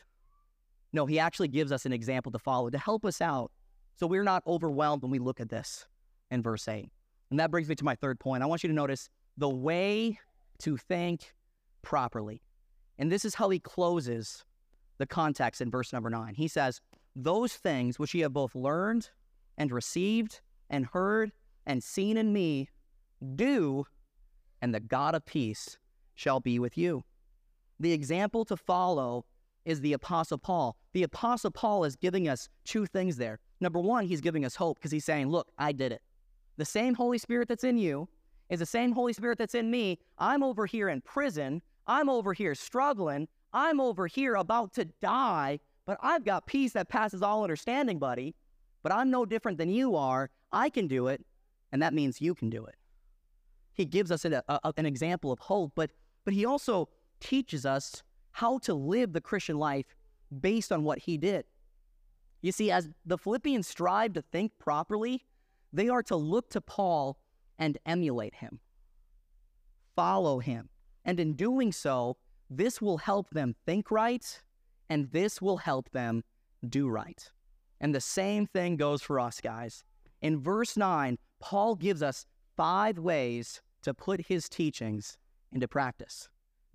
No, 0.92 1.06
he 1.06 1.18
actually 1.18 1.48
gives 1.48 1.72
us 1.72 1.84
an 1.84 1.92
example 1.92 2.32
to 2.32 2.38
follow 2.38 2.70
to 2.70 2.78
help 2.78 3.04
us 3.04 3.20
out 3.20 3.52
so 3.96 4.06
we're 4.06 4.24
not 4.24 4.42
overwhelmed 4.46 5.02
when 5.02 5.10
we 5.10 5.18
look 5.18 5.40
at 5.40 5.50
this 5.50 5.86
in 6.30 6.42
verse 6.42 6.66
8. 6.66 6.90
And 7.30 7.38
that 7.38 7.50
brings 7.50 7.68
me 7.68 7.74
to 7.74 7.84
my 7.84 7.94
third 7.94 8.18
point. 8.18 8.42
I 8.42 8.46
want 8.46 8.62
you 8.62 8.68
to 8.68 8.74
notice 8.74 9.08
the 9.36 9.48
way 9.48 10.18
to 10.60 10.76
think 10.76 11.34
properly. 11.82 12.42
And 12.98 13.10
this 13.10 13.24
is 13.24 13.34
how 13.34 13.50
he 13.50 13.58
closes 13.58 14.44
the 14.98 15.06
context 15.06 15.60
in 15.60 15.70
verse 15.70 15.92
number 15.92 16.10
9. 16.10 16.34
He 16.34 16.48
says, 16.48 16.80
Those 17.14 17.54
things 17.54 17.98
which 17.98 18.14
ye 18.14 18.22
have 18.22 18.32
both 18.32 18.54
learned 18.54 19.10
and 19.58 19.70
received 19.70 20.40
and 20.68 20.86
heard 20.86 21.32
and 21.70 21.84
seen 21.84 22.16
in 22.16 22.32
me, 22.32 22.68
do, 23.36 23.86
and 24.60 24.74
the 24.74 24.80
God 24.80 25.14
of 25.14 25.24
peace 25.24 25.78
shall 26.16 26.40
be 26.40 26.58
with 26.58 26.76
you. 26.76 27.04
The 27.78 27.92
example 27.92 28.44
to 28.46 28.56
follow 28.56 29.24
is 29.64 29.80
the 29.80 29.92
Apostle 29.92 30.38
Paul. 30.38 30.76
The 30.94 31.04
Apostle 31.04 31.52
Paul 31.52 31.84
is 31.84 31.94
giving 31.94 32.28
us 32.28 32.48
two 32.64 32.86
things 32.86 33.16
there. 33.16 33.38
Number 33.60 33.78
one, 33.78 34.04
he's 34.04 34.20
giving 34.20 34.44
us 34.44 34.56
hope 34.56 34.78
because 34.78 34.90
he's 34.90 35.04
saying, 35.04 35.28
Look, 35.28 35.52
I 35.58 35.70
did 35.70 35.92
it. 35.92 36.02
The 36.56 36.64
same 36.64 36.92
Holy 36.92 37.18
Spirit 37.18 37.46
that's 37.46 37.62
in 37.62 37.78
you 37.78 38.08
is 38.48 38.58
the 38.58 38.66
same 38.66 38.90
Holy 38.90 39.12
Spirit 39.12 39.38
that's 39.38 39.54
in 39.54 39.70
me. 39.70 40.00
I'm 40.18 40.42
over 40.42 40.66
here 40.66 40.88
in 40.88 41.00
prison. 41.02 41.62
I'm 41.86 42.08
over 42.08 42.32
here 42.32 42.56
struggling. 42.56 43.28
I'm 43.52 43.80
over 43.80 44.08
here 44.08 44.34
about 44.34 44.72
to 44.74 44.86
die, 45.00 45.60
but 45.86 45.98
I've 46.02 46.24
got 46.24 46.46
peace 46.46 46.72
that 46.72 46.88
passes 46.88 47.22
all 47.22 47.44
understanding, 47.44 48.00
buddy. 48.00 48.34
But 48.82 48.90
I'm 48.90 49.10
no 49.10 49.24
different 49.24 49.58
than 49.58 49.70
you 49.70 49.94
are. 49.94 50.30
I 50.50 50.68
can 50.68 50.88
do 50.88 51.06
it 51.06 51.24
and 51.72 51.82
that 51.82 51.94
means 51.94 52.20
you 52.20 52.34
can 52.34 52.50
do 52.50 52.64
it. 52.64 52.76
He 53.72 53.84
gives 53.84 54.10
us 54.10 54.24
an, 54.24 54.40
a, 54.48 54.72
an 54.76 54.86
example 54.86 55.32
of 55.32 55.38
hope, 55.38 55.72
but, 55.74 55.90
but 56.24 56.34
he 56.34 56.44
also 56.44 56.88
teaches 57.20 57.64
us 57.64 58.02
how 58.32 58.58
to 58.58 58.74
live 58.74 59.12
the 59.12 59.20
Christian 59.20 59.58
life 59.58 59.86
based 60.40 60.72
on 60.72 60.84
what 60.84 60.98
he 60.98 61.16
did. 61.16 61.44
You 62.42 62.52
see, 62.52 62.70
as 62.70 62.88
the 63.04 63.18
Philippians 63.18 63.66
strive 63.66 64.14
to 64.14 64.22
think 64.22 64.52
properly, 64.58 65.24
they 65.72 65.88
are 65.88 66.02
to 66.04 66.16
look 66.16 66.50
to 66.50 66.60
Paul 66.60 67.18
and 67.58 67.78
emulate 67.86 68.34
him, 68.34 68.60
follow 69.94 70.38
him. 70.38 70.68
And 71.04 71.20
in 71.20 71.34
doing 71.34 71.72
so, 71.72 72.16
this 72.48 72.80
will 72.80 72.98
help 72.98 73.30
them 73.30 73.54
think 73.66 73.90
right, 73.90 74.40
and 74.88 75.10
this 75.12 75.40
will 75.40 75.58
help 75.58 75.90
them 75.90 76.24
do 76.68 76.88
right. 76.88 77.30
And 77.80 77.94
the 77.94 78.00
same 78.00 78.46
thing 78.46 78.76
goes 78.76 79.02
for 79.02 79.20
us, 79.20 79.40
guys. 79.40 79.84
In 80.20 80.40
verse 80.40 80.76
9, 80.76 81.18
Paul 81.40 81.74
gives 81.74 82.02
us 82.02 82.26
five 82.56 82.98
ways 82.98 83.62
to 83.82 83.94
put 83.94 84.26
his 84.26 84.48
teachings 84.48 85.16
into 85.52 85.66
practice. 85.66 86.28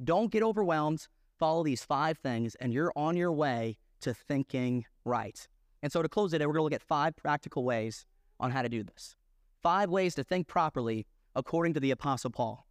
Don't 0.03 0.31
get 0.31 0.43
overwhelmed. 0.43 1.07
Follow 1.39 1.63
these 1.63 1.83
five 1.83 2.17
things, 2.17 2.55
and 2.55 2.73
you're 2.73 2.91
on 2.95 3.15
your 3.15 3.31
way 3.31 3.77
to 4.01 4.13
thinking 4.13 4.85
right. 5.03 5.47
And 5.83 5.91
so, 5.91 6.01
to 6.01 6.09
close 6.09 6.33
it, 6.33 6.41
we're 6.41 6.47
going 6.47 6.57
to 6.57 6.63
look 6.63 6.73
at 6.73 6.81
five 6.81 7.15
practical 7.15 7.63
ways 7.63 8.05
on 8.39 8.51
how 8.51 8.61
to 8.61 8.69
do 8.69 8.83
this. 8.83 9.15
Five 9.61 9.89
ways 9.89 10.15
to 10.15 10.23
think 10.23 10.47
properly 10.47 11.05
according 11.35 11.73
to 11.73 11.79
the 11.79 11.91
Apostle 11.91 12.31
Paul. 12.31 12.65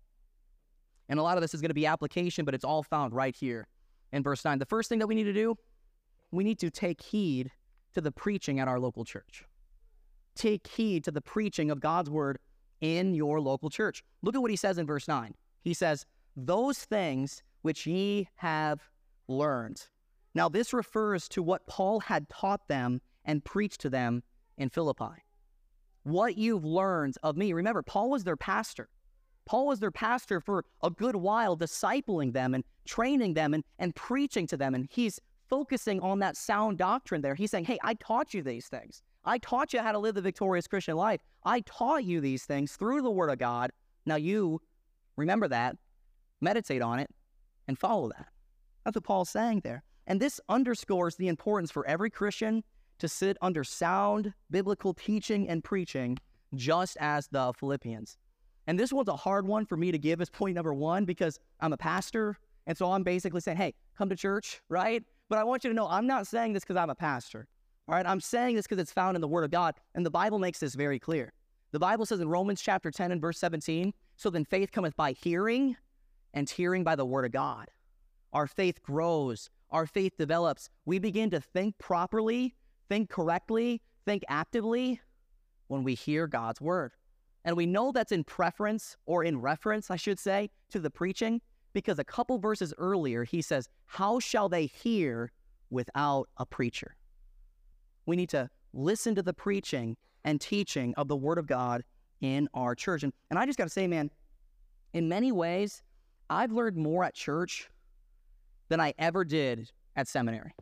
And 1.08 1.18
a 1.18 1.22
lot 1.22 1.36
of 1.36 1.42
this 1.42 1.54
is 1.54 1.60
going 1.60 1.70
to 1.70 1.74
be 1.74 1.86
application, 1.86 2.44
but 2.44 2.54
it's 2.54 2.64
all 2.64 2.82
found 2.82 3.12
right 3.12 3.36
here 3.36 3.68
in 4.12 4.22
verse 4.22 4.44
9. 4.44 4.58
The 4.58 4.66
first 4.66 4.88
thing 4.88 4.98
that 5.00 5.06
we 5.06 5.14
need 5.14 5.24
to 5.24 5.32
do, 5.32 5.56
we 6.30 6.44
need 6.44 6.58
to 6.60 6.70
take 6.70 7.02
heed 7.02 7.50
to 7.92 8.00
the 8.00 8.10
preaching 8.10 8.58
at 8.58 8.68
our 8.68 8.80
local 8.80 9.04
church. 9.04 9.44
Take 10.34 10.66
heed 10.66 11.04
to 11.04 11.10
the 11.10 11.20
preaching 11.20 11.70
of 11.70 11.80
God's 11.80 12.10
word 12.10 12.38
in 12.80 13.14
your 13.14 13.40
local 13.40 13.70
church. 13.70 14.02
Look 14.22 14.34
at 14.34 14.42
what 14.42 14.50
he 14.50 14.56
says 14.56 14.78
in 14.78 14.86
verse 14.86 15.08
9. 15.08 15.34
He 15.62 15.74
says, 15.74 16.04
Those 16.36 16.78
things 16.84 17.42
which 17.62 17.86
ye 17.86 18.28
have 18.36 18.80
learned. 19.28 19.86
Now, 20.34 20.48
this 20.48 20.72
refers 20.72 21.28
to 21.30 21.42
what 21.42 21.66
Paul 21.66 22.00
had 22.00 22.28
taught 22.28 22.66
them 22.68 23.00
and 23.24 23.44
preached 23.44 23.80
to 23.82 23.90
them 23.90 24.22
in 24.58 24.68
Philippi. 24.68 25.22
What 26.02 26.36
you've 26.36 26.64
learned 26.64 27.16
of 27.22 27.36
me. 27.36 27.52
Remember, 27.52 27.82
Paul 27.82 28.10
was 28.10 28.24
their 28.24 28.36
pastor. 28.36 28.88
Paul 29.46 29.66
was 29.66 29.80
their 29.80 29.90
pastor 29.90 30.40
for 30.40 30.64
a 30.82 30.90
good 30.90 31.16
while, 31.16 31.56
discipling 31.56 32.32
them 32.32 32.54
and 32.54 32.64
training 32.84 33.34
them 33.34 33.54
and, 33.54 33.64
and 33.78 33.94
preaching 33.94 34.46
to 34.48 34.56
them. 34.56 34.74
And 34.74 34.88
he's 34.90 35.20
focusing 35.48 36.00
on 36.00 36.18
that 36.18 36.36
sound 36.36 36.78
doctrine 36.78 37.22
there. 37.22 37.34
He's 37.34 37.50
saying, 37.50 37.64
Hey, 37.64 37.78
I 37.82 37.94
taught 37.94 38.34
you 38.34 38.42
these 38.42 38.66
things. 38.66 39.02
I 39.24 39.38
taught 39.38 39.72
you 39.72 39.80
how 39.80 39.92
to 39.92 39.98
live 39.98 40.14
the 40.14 40.20
victorious 40.20 40.66
Christian 40.66 40.96
life. 40.96 41.20
I 41.44 41.60
taught 41.60 42.04
you 42.04 42.20
these 42.20 42.44
things 42.44 42.76
through 42.76 43.02
the 43.02 43.10
Word 43.10 43.30
of 43.30 43.38
God. 43.38 43.70
Now 44.06 44.16
you 44.16 44.60
remember 45.16 45.48
that, 45.48 45.76
meditate 46.40 46.82
on 46.82 46.98
it, 46.98 47.10
and 47.68 47.78
follow 47.78 48.08
that. 48.08 48.26
That's 48.84 48.96
what 48.96 49.04
Paul's 49.04 49.30
saying 49.30 49.60
there. 49.64 49.82
And 50.06 50.20
this 50.20 50.40
underscores 50.48 51.16
the 51.16 51.28
importance 51.28 51.70
for 51.70 51.86
every 51.86 52.10
Christian 52.10 52.62
to 52.98 53.08
sit 53.08 53.36
under 53.40 53.64
sound 53.64 54.32
biblical 54.50 54.92
teaching 54.92 55.48
and 55.48 55.64
preaching, 55.64 56.18
just 56.54 56.96
as 57.00 57.26
the 57.28 57.52
Philippians. 57.58 58.18
And 58.66 58.78
this 58.78 58.92
one's 58.92 59.08
a 59.08 59.16
hard 59.16 59.46
one 59.46 59.66
for 59.66 59.76
me 59.76 59.90
to 59.90 59.98
give 59.98 60.20
as 60.20 60.30
point 60.30 60.54
number 60.54 60.74
one 60.74 61.04
because 61.04 61.38
I'm 61.60 61.72
a 61.72 61.76
pastor. 61.76 62.38
And 62.66 62.76
so 62.76 62.92
I'm 62.92 63.02
basically 63.02 63.40
saying, 63.40 63.56
hey, 63.56 63.74
come 63.96 64.08
to 64.08 64.16
church, 64.16 64.60
right? 64.68 65.02
But 65.28 65.38
I 65.38 65.44
want 65.44 65.64
you 65.64 65.70
to 65.70 65.74
know 65.74 65.88
I'm 65.88 66.06
not 66.06 66.26
saying 66.26 66.52
this 66.52 66.62
because 66.62 66.76
I'm 66.76 66.90
a 66.90 66.94
pastor. 66.94 67.46
All 67.86 67.94
right, 67.94 68.06
I'm 68.06 68.20
saying 68.20 68.56
this 68.56 68.66
because 68.66 68.80
it's 68.80 68.92
found 68.92 69.14
in 69.14 69.20
the 69.20 69.28
Word 69.28 69.44
of 69.44 69.50
God, 69.50 69.74
and 69.94 70.06
the 70.06 70.10
Bible 70.10 70.38
makes 70.38 70.58
this 70.58 70.74
very 70.74 70.98
clear. 70.98 71.34
The 71.72 71.78
Bible 71.78 72.06
says 72.06 72.20
in 72.20 72.28
Romans 72.28 72.62
chapter 72.62 72.90
10 72.90 73.12
and 73.12 73.20
verse 73.20 73.38
17, 73.38 73.92
so 74.16 74.30
then 74.30 74.46
faith 74.46 74.72
cometh 74.72 74.96
by 74.96 75.12
hearing, 75.12 75.76
and 76.32 76.48
hearing 76.48 76.82
by 76.82 76.96
the 76.96 77.04
Word 77.04 77.26
of 77.26 77.32
God. 77.32 77.70
Our 78.32 78.46
faith 78.46 78.82
grows, 78.82 79.50
our 79.70 79.86
faith 79.86 80.16
develops. 80.16 80.70
We 80.86 80.98
begin 80.98 81.28
to 81.30 81.40
think 81.40 81.76
properly, 81.78 82.54
think 82.88 83.10
correctly, 83.10 83.82
think 84.06 84.24
actively 84.28 85.00
when 85.68 85.84
we 85.84 85.94
hear 85.94 86.26
God's 86.26 86.62
Word. 86.62 86.92
And 87.44 87.54
we 87.54 87.66
know 87.66 87.92
that's 87.92 88.12
in 88.12 88.24
preference, 88.24 88.96
or 89.04 89.24
in 89.24 89.42
reference, 89.42 89.90
I 89.90 89.96
should 89.96 90.18
say, 90.18 90.48
to 90.70 90.78
the 90.78 90.90
preaching, 90.90 91.42
because 91.74 91.98
a 91.98 92.04
couple 92.04 92.38
verses 92.38 92.72
earlier, 92.78 93.24
he 93.24 93.42
says, 93.42 93.68
How 93.84 94.20
shall 94.20 94.48
they 94.48 94.64
hear 94.64 95.32
without 95.68 96.30
a 96.38 96.46
preacher? 96.46 96.96
We 98.06 98.16
need 98.16 98.28
to 98.30 98.48
listen 98.72 99.14
to 99.14 99.22
the 99.22 99.32
preaching 99.32 99.96
and 100.24 100.40
teaching 100.40 100.94
of 100.96 101.08
the 101.08 101.16
Word 101.16 101.38
of 101.38 101.46
God 101.46 101.84
in 102.20 102.48
our 102.54 102.74
church. 102.74 103.02
And, 103.02 103.12
and 103.30 103.38
I 103.38 103.46
just 103.46 103.58
got 103.58 103.64
to 103.64 103.70
say, 103.70 103.86
man, 103.86 104.10
in 104.92 105.08
many 105.08 105.32
ways, 105.32 105.82
I've 106.30 106.52
learned 106.52 106.76
more 106.76 107.04
at 107.04 107.14
church 107.14 107.68
than 108.68 108.80
I 108.80 108.94
ever 108.98 109.24
did 109.24 109.70
at 109.96 110.08
seminary. 110.08 110.52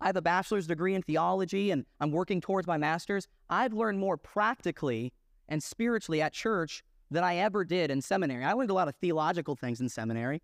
I 0.00 0.06
have 0.06 0.16
a 0.16 0.22
bachelor's 0.22 0.66
degree 0.66 0.94
in 0.94 1.02
theology 1.02 1.70
and 1.70 1.84
I'm 2.00 2.10
working 2.10 2.40
towards 2.40 2.66
my 2.66 2.76
master's. 2.76 3.28
I've 3.48 3.72
learned 3.72 3.98
more 3.98 4.16
practically 4.16 5.12
and 5.48 5.62
spiritually 5.62 6.22
at 6.22 6.32
church 6.32 6.82
than 7.10 7.24
I 7.24 7.36
ever 7.36 7.64
did 7.64 7.90
in 7.90 8.00
seminary. 8.00 8.44
I 8.44 8.52
learned 8.52 8.70
a 8.70 8.74
lot 8.74 8.88
of 8.88 8.94
theological 8.96 9.56
things 9.56 9.80
in 9.80 9.88
seminary, 9.88 10.40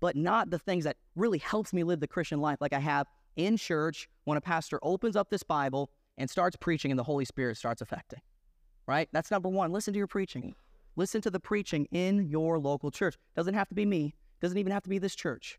but 0.00 0.16
not 0.16 0.50
the 0.50 0.58
things 0.58 0.84
that 0.84 0.96
really 1.14 1.38
helps 1.38 1.72
me 1.72 1.84
live 1.84 2.00
the 2.00 2.08
Christian 2.08 2.40
life 2.40 2.60
like 2.60 2.72
I 2.72 2.80
have 2.80 3.06
in 3.36 3.56
church 3.56 4.08
when 4.24 4.38
a 4.38 4.40
pastor 4.40 4.78
opens 4.82 5.16
up 5.16 5.30
this 5.30 5.42
Bible 5.42 5.90
and 6.18 6.28
starts 6.28 6.56
preaching 6.56 6.90
and 6.90 6.98
the 6.98 7.04
Holy 7.04 7.24
Spirit 7.24 7.56
starts 7.56 7.82
affecting. 7.82 8.20
Right? 8.86 9.08
That's 9.12 9.30
number 9.30 9.48
one. 9.48 9.72
Listen 9.72 9.92
to 9.94 9.98
your 9.98 10.06
preaching. 10.06 10.54
Listen 10.96 11.20
to 11.22 11.30
the 11.30 11.40
preaching 11.40 11.86
in 11.90 12.28
your 12.28 12.58
local 12.58 12.90
church. 12.90 13.16
Doesn't 13.34 13.54
have 13.54 13.68
to 13.68 13.74
be 13.74 13.84
me. 13.84 14.14
Doesn't 14.40 14.58
even 14.58 14.72
have 14.72 14.82
to 14.82 14.90
be 14.90 14.98
this 14.98 15.14
church. 15.14 15.58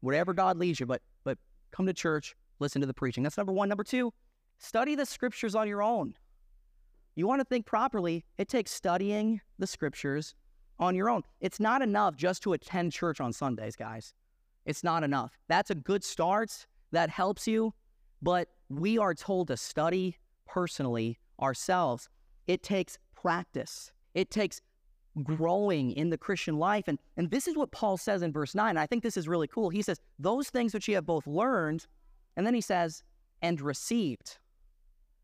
Wherever 0.00 0.32
God 0.32 0.56
leads 0.56 0.80
you, 0.80 0.86
but 0.86 1.02
but 1.24 1.38
come 1.70 1.86
to 1.86 1.92
church, 1.92 2.34
listen 2.58 2.80
to 2.80 2.86
the 2.86 2.94
preaching. 2.94 3.22
That's 3.22 3.36
number 3.36 3.52
one. 3.52 3.68
Number 3.68 3.84
two, 3.84 4.12
study 4.58 4.94
the 4.94 5.06
scriptures 5.06 5.54
on 5.54 5.68
your 5.68 5.82
own. 5.82 6.14
You 7.14 7.26
want 7.26 7.40
to 7.40 7.44
think 7.44 7.66
properly, 7.66 8.24
it 8.38 8.48
takes 8.48 8.70
studying 8.70 9.40
the 9.58 9.66
scriptures 9.66 10.34
on 10.78 10.94
your 10.94 11.08
own. 11.10 11.22
It's 11.40 11.60
not 11.60 11.82
enough 11.82 12.16
just 12.16 12.42
to 12.44 12.54
attend 12.54 12.92
church 12.92 13.20
on 13.20 13.32
Sundays, 13.32 13.76
guys. 13.76 14.14
It's 14.64 14.82
not 14.82 15.04
enough. 15.04 15.38
That's 15.48 15.70
a 15.70 15.74
good 15.74 16.02
start 16.02 16.66
that 16.92 17.10
helps 17.10 17.46
you, 17.46 17.74
but 18.20 18.48
we 18.68 18.98
are 18.98 19.14
told 19.14 19.48
to 19.48 19.56
study 19.56 20.16
personally 20.46 21.18
ourselves. 21.40 22.08
It 22.46 22.62
takes 22.62 22.98
practice, 23.14 23.92
it 24.14 24.30
takes 24.30 24.60
growing 25.22 25.92
in 25.92 26.10
the 26.10 26.16
Christian 26.16 26.58
life. 26.58 26.84
And, 26.88 26.98
and 27.16 27.30
this 27.30 27.46
is 27.46 27.56
what 27.56 27.70
Paul 27.70 27.96
says 27.96 28.22
in 28.22 28.32
verse 28.32 28.54
9. 28.54 28.76
I 28.76 28.86
think 28.86 29.02
this 29.02 29.16
is 29.16 29.28
really 29.28 29.46
cool. 29.46 29.68
He 29.68 29.82
says, 29.82 30.00
Those 30.18 30.48
things 30.48 30.72
which 30.72 30.88
you 30.88 30.94
have 30.94 31.04
both 31.04 31.26
learned, 31.26 31.86
and 32.36 32.46
then 32.46 32.54
he 32.54 32.60
says, 32.60 33.02
and 33.42 33.60
received. 33.60 34.38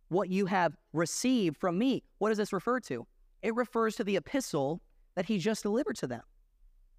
What 0.09 0.29
you 0.29 0.47
have 0.47 0.77
received 0.93 1.57
from 1.57 1.79
me. 1.79 2.03
What 2.19 2.31
does 2.31 2.39
this 2.39 2.53
refer 2.53 2.81
to? 2.81 3.07
It 3.43 3.55
refers 3.55 3.97
to 3.97 4.05
the 4.05 4.17
epistle 4.17 4.83
that 5.15 5.27
he 5.27 5.39
just 5.39 5.63
delivered 5.63 5.97
to 5.97 6.07
them. 6.07 6.23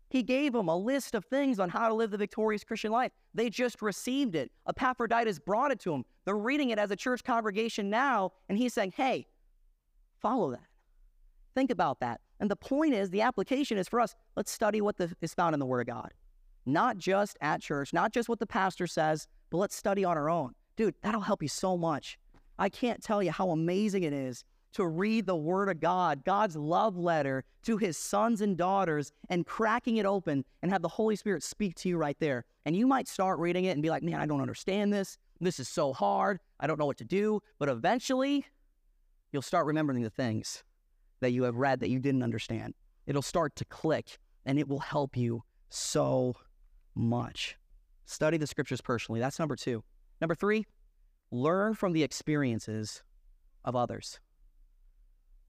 He 0.09 0.23
gave 0.23 0.53
them 0.53 0.67
a 0.67 0.75
list 0.75 1.13
of 1.13 1.25
things 1.25 1.59
on 1.59 1.69
how 1.69 1.87
to 1.87 1.93
live 1.93 2.09
the 2.09 2.17
victorious 2.17 2.63
Christian 2.63 2.91
life. 2.91 3.11
They 3.33 3.49
just 3.49 3.81
received 3.81 4.35
it. 4.35 4.51
Epaphroditus 4.67 5.37
brought 5.37 5.71
it 5.71 5.79
to 5.81 5.91
them. 5.91 6.03
They're 6.25 6.35
reading 6.35 6.71
it 6.71 6.79
as 6.79 6.89
a 6.89 6.95
church 6.95 7.23
congregation 7.23 7.89
now, 7.89 8.31
and 8.49 8.57
he's 8.57 8.73
saying, 8.73 8.93
hey, 8.97 9.27
follow 10.19 10.51
that. 10.51 10.65
Think 11.53 11.69
about 11.69 11.99
that. 11.99 12.21
And 12.39 12.49
the 12.49 12.55
point 12.55 12.93
is, 12.93 13.09
the 13.09 13.21
application 13.21 13.77
is 13.77 13.87
for 13.87 13.99
us, 13.99 14.15
let's 14.35 14.51
study 14.51 14.81
what 14.81 14.97
the, 14.97 15.13
is 15.21 15.33
found 15.33 15.53
in 15.53 15.59
the 15.59 15.65
Word 15.65 15.81
of 15.81 15.87
God. 15.87 16.11
Not 16.65 16.97
just 16.97 17.37
at 17.41 17.61
church, 17.61 17.93
not 17.93 18.11
just 18.11 18.29
what 18.29 18.39
the 18.39 18.47
pastor 18.47 18.87
says, 18.87 19.27
but 19.49 19.57
let's 19.57 19.75
study 19.75 20.03
on 20.05 20.17
our 20.17 20.29
own. 20.29 20.53
Dude, 20.75 20.95
that'll 21.03 21.21
help 21.21 21.41
you 21.41 21.49
so 21.49 21.77
much. 21.77 22.17
I 22.57 22.69
can't 22.69 23.03
tell 23.03 23.21
you 23.21 23.31
how 23.31 23.51
amazing 23.51 24.03
it 24.03 24.13
is 24.13 24.43
to 24.73 24.87
read 24.87 25.25
the 25.25 25.35
Word 25.35 25.69
of 25.69 25.79
God, 25.79 26.23
God's 26.23 26.55
love 26.55 26.97
letter 26.97 27.43
to 27.63 27.77
His 27.77 27.97
sons 27.97 28.41
and 28.41 28.57
daughters, 28.57 29.11
and 29.29 29.45
cracking 29.45 29.97
it 29.97 30.05
open 30.05 30.45
and 30.61 30.71
have 30.71 30.81
the 30.81 30.87
Holy 30.87 31.15
Spirit 31.15 31.43
speak 31.43 31.75
to 31.75 31.89
you 31.89 31.97
right 31.97 32.17
there. 32.19 32.45
And 32.65 32.75
you 32.75 32.87
might 32.87 33.07
start 33.07 33.39
reading 33.39 33.65
it 33.65 33.71
and 33.71 33.81
be 33.81 33.89
like, 33.89 34.03
man, 34.03 34.19
I 34.19 34.25
don't 34.25 34.41
understand 34.41 34.93
this. 34.93 35.17
This 35.41 35.59
is 35.59 35.69
so 35.69 35.93
hard. 35.93 36.39
I 36.59 36.67
don't 36.67 36.77
know 36.77 36.85
what 36.85 36.97
to 36.97 37.05
do. 37.05 37.41
But 37.57 37.69
eventually, 37.69 38.45
you'll 39.31 39.41
start 39.41 39.65
remembering 39.65 40.01
the 40.03 40.09
things 40.09 40.63
that 41.21 41.31
you 41.31 41.43
have 41.43 41.55
read 41.55 41.79
that 41.79 41.89
you 41.89 41.99
didn't 41.99 42.23
understand. 42.23 42.73
It'll 43.07 43.21
start 43.21 43.55
to 43.57 43.65
click 43.65 44.19
and 44.45 44.59
it 44.59 44.67
will 44.67 44.79
help 44.79 45.17
you 45.17 45.43
so 45.69 46.35
much. 46.95 47.57
Study 48.05 48.37
the 48.37 48.47
scriptures 48.47 48.81
personally. 48.81 49.19
That's 49.19 49.39
number 49.39 49.55
two. 49.55 49.83
Number 50.21 50.35
three, 50.35 50.65
learn 51.31 51.73
from 51.73 51.93
the 51.93 52.03
experiences 52.03 53.03
of 53.63 53.75
others 53.75 54.19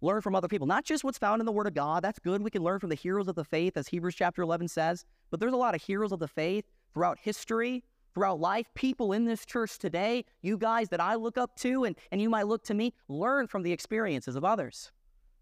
learn 0.00 0.20
from 0.20 0.34
other 0.34 0.48
people, 0.48 0.66
not 0.66 0.84
just 0.84 1.04
what's 1.04 1.18
found 1.18 1.40
in 1.40 1.46
the 1.46 1.52
Word 1.52 1.66
of 1.66 1.74
God. 1.74 2.02
That's 2.02 2.18
good. 2.18 2.42
We 2.42 2.50
can 2.50 2.62
learn 2.62 2.78
from 2.78 2.90
the 2.90 2.96
heroes 2.96 3.28
of 3.28 3.34
the 3.34 3.44
faith, 3.44 3.76
as 3.76 3.88
Hebrews 3.88 4.14
chapter 4.14 4.42
11 4.42 4.68
says. 4.68 5.04
But 5.30 5.40
there's 5.40 5.52
a 5.52 5.56
lot 5.56 5.74
of 5.74 5.82
heroes 5.82 6.12
of 6.12 6.18
the 6.18 6.28
faith 6.28 6.64
throughout 6.92 7.18
history, 7.20 7.84
throughout 8.14 8.40
life, 8.40 8.66
people 8.74 9.12
in 9.12 9.24
this 9.24 9.44
church 9.44 9.78
today, 9.78 10.24
you 10.42 10.58
guys 10.58 10.88
that 10.88 11.00
I 11.00 11.14
look 11.14 11.38
up 11.38 11.54
to, 11.56 11.84
and, 11.84 11.96
and 12.10 12.20
you 12.20 12.28
might 12.28 12.46
look 12.46 12.64
to 12.64 12.74
me, 12.74 12.92
learn 13.09 13.46
from 13.46 13.62
the 13.62 13.72
experiences 13.72 14.36
of 14.36 14.44
others. 14.44 14.90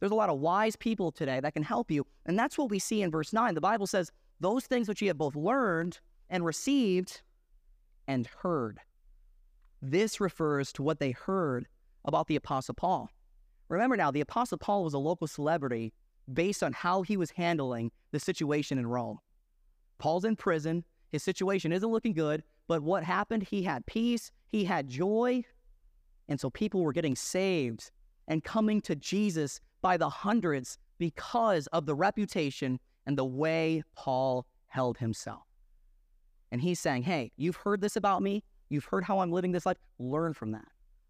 There's 0.00 0.12
a 0.12 0.16
lot 0.16 0.28
of 0.28 0.38
wise 0.38 0.76
people 0.76 1.11
today 1.11 1.40
that 1.40 1.54
can 1.54 1.62
help 1.62 1.90
you. 1.90 2.06
And 2.26 2.38
that's 2.38 2.59
what 2.59 2.70
we 2.70 2.78
see 2.78 3.02
in 3.02 3.11
verse 3.11 3.32
9. 3.32 3.54
The 3.54 3.61
Bible 3.61 3.86
says, 3.86 4.12
Those 4.40 4.66
things 4.66 4.88
which 4.88 5.02
ye 5.02 5.09
have 5.09 5.18
both 5.18 5.34
learned 5.34 5.98
and 6.30 6.44
received 6.44 7.22
and 8.06 8.26
heard. 8.26 8.80
This 9.82 10.20
refers 10.20 10.72
to 10.74 10.82
what 10.82 11.00
they 11.00 11.12
heard 11.12 11.66
about 12.04 12.26
the 12.26 12.36
Apostle 12.36 12.74
Paul. 12.74 13.11
Remember 13.68 13.96
now, 13.96 14.10
the 14.10 14.20
Apostle 14.20 14.58
Paul 14.58 14.84
was 14.84 14.94
a 14.94 14.98
local 14.98 15.26
celebrity 15.26 15.92
based 16.32 16.62
on 16.62 16.72
how 16.72 17.02
he 17.02 17.16
was 17.16 17.30
handling 17.30 17.90
the 18.12 18.20
situation 18.20 18.78
in 18.78 18.86
Rome. 18.86 19.18
Paul's 19.98 20.24
in 20.24 20.36
prison. 20.36 20.84
His 21.10 21.22
situation 21.22 21.72
isn't 21.72 21.90
looking 21.90 22.12
good, 22.12 22.42
but 22.66 22.82
what 22.82 23.02
happened? 23.02 23.42
He 23.42 23.62
had 23.62 23.86
peace, 23.86 24.30
he 24.48 24.64
had 24.64 24.88
joy. 24.88 25.44
And 26.28 26.38
so 26.38 26.50
people 26.50 26.82
were 26.82 26.92
getting 26.92 27.16
saved 27.16 27.90
and 28.26 28.44
coming 28.44 28.80
to 28.82 28.94
Jesus 28.94 29.60
by 29.80 29.96
the 29.96 30.08
hundreds 30.08 30.76
because 30.98 31.66
of 31.68 31.86
the 31.86 31.94
reputation 31.94 32.78
and 33.06 33.16
the 33.16 33.24
way 33.24 33.82
Paul 33.96 34.46
held 34.66 34.98
himself. 34.98 35.44
And 36.52 36.60
he's 36.60 36.80
saying, 36.80 37.04
Hey, 37.04 37.32
you've 37.36 37.56
heard 37.56 37.80
this 37.80 37.96
about 37.96 38.22
me. 38.22 38.44
You've 38.68 38.84
heard 38.84 39.04
how 39.04 39.20
I'm 39.20 39.32
living 39.32 39.52
this 39.52 39.64
life. 39.64 39.78
Learn 39.98 40.34
from 40.34 40.52
that. 40.52 40.68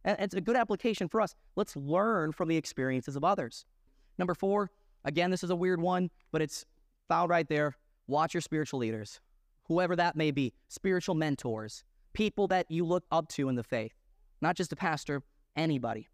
And 0.09 0.17
it's 0.21 0.35
a 0.35 0.41
good 0.41 0.57
application 0.57 1.09
for 1.09 1.21
us. 1.21 1.35
Let's 1.55 1.77
learn 1.77 2.33
from 2.33 2.49
the 2.49 2.57
experiences 2.57 3.15
of 3.15 3.25
others. 3.25 3.67
Number 4.19 4.35
four, 4.35 4.71
Again, 5.05 5.31
this 5.31 5.45
is 5.45 5.51
a 5.51 5.57
weird 5.57 5.81
one, 5.81 6.11
but 6.33 6.43
it's 6.43 6.67
found 7.09 7.31
right 7.31 7.49
there. 7.49 7.77
Watch 8.07 8.35
your 8.35 8.41
spiritual 8.41 8.81
leaders, 8.81 9.21
whoever 9.65 9.97
that 9.97 10.17
may 10.17 10.31
be, 10.31 10.53
spiritual 10.69 11.15
mentors, 11.15 11.85
people 12.13 12.47
that 12.49 12.71
you 12.71 12.85
look 12.85 13.05
up 13.11 13.29
to 13.29 13.49
in 13.49 13.55
the 13.55 13.63
faith, 13.63 13.95
not 14.41 14.57
just 14.57 14.73
a 14.73 14.77
pastor, 14.77 15.23
anybody. 15.57 16.09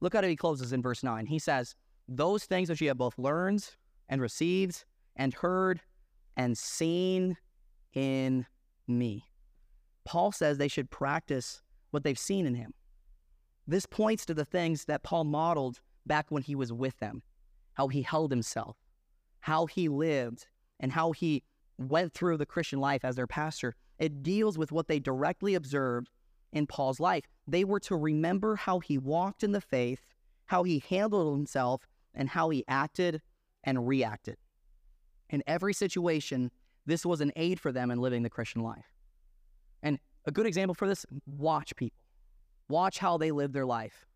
Look 0.00 0.14
how 0.14 0.22
he 0.22 0.36
closes 0.36 0.72
in 0.72 0.82
verse 0.82 1.02
9. 1.02 1.26
He 1.26 1.38
says, 1.38 1.74
Those 2.08 2.44
things 2.44 2.68
which 2.68 2.80
ye 2.80 2.88
have 2.88 2.98
both 2.98 3.18
learned 3.18 3.68
and 4.08 4.20
received 4.20 4.84
and 5.16 5.32
heard 5.32 5.80
and 6.36 6.56
seen 6.56 7.36
in 7.94 8.46
me. 8.86 9.24
Paul 10.04 10.30
says 10.30 10.58
they 10.58 10.68
should 10.68 10.90
practice 10.90 11.62
what 11.90 12.04
they've 12.04 12.18
seen 12.18 12.46
in 12.46 12.54
him. 12.54 12.74
This 13.66 13.86
points 13.86 14.24
to 14.26 14.34
the 14.34 14.44
things 14.44 14.84
that 14.84 15.02
Paul 15.02 15.24
modeled 15.24 15.80
back 16.06 16.26
when 16.28 16.42
he 16.42 16.54
was 16.54 16.72
with 16.72 16.98
them 16.98 17.22
how 17.74 17.88
he 17.88 18.00
held 18.00 18.30
himself, 18.30 18.76
how 19.40 19.66
he 19.66 19.88
lived, 19.88 20.46
and 20.80 20.90
how 20.90 21.12
he 21.12 21.42
went 21.76 22.14
through 22.14 22.38
the 22.38 22.46
Christian 22.46 22.80
life 22.80 23.04
as 23.04 23.16
their 23.16 23.26
pastor. 23.26 23.74
It 23.98 24.22
deals 24.22 24.56
with 24.56 24.72
what 24.72 24.88
they 24.88 24.98
directly 24.98 25.54
observed 25.54 26.08
in 26.52 26.66
Paul's 26.66 27.00
life. 27.00 27.24
They 27.46 27.64
were 27.64 27.80
to 27.80 27.96
remember 27.96 28.56
how 28.56 28.80
he 28.80 28.96
walked 28.96 29.42
in 29.44 29.52
the 29.52 29.60
faith, 29.60 30.00
how 30.46 30.62
he 30.62 30.82
handled 30.88 31.36
himself, 31.36 31.86
and 32.14 32.30
how 32.30 32.48
he 32.48 32.64
acted 32.66 33.20
and 33.64 33.86
reacted. 33.86 34.38
In 35.28 35.42
every 35.46 35.74
situation, 35.74 36.50
this 36.86 37.04
was 37.04 37.20
an 37.20 37.32
aid 37.36 37.60
for 37.60 37.72
them 37.72 37.90
in 37.90 38.00
living 38.00 38.22
the 38.22 38.30
Christian 38.30 38.62
life. 38.62 38.90
And 39.82 39.98
a 40.24 40.30
good 40.30 40.46
example 40.46 40.74
for 40.74 40.88
this 40.88 41.04
watch 41.26 41.76
people, 41.76 41.98
watch 42.68 42.98
how 42.98 43.16
they 43.16 43.30
live 43.30 43.52
their 43.52 43.66
life. 43.66 44.06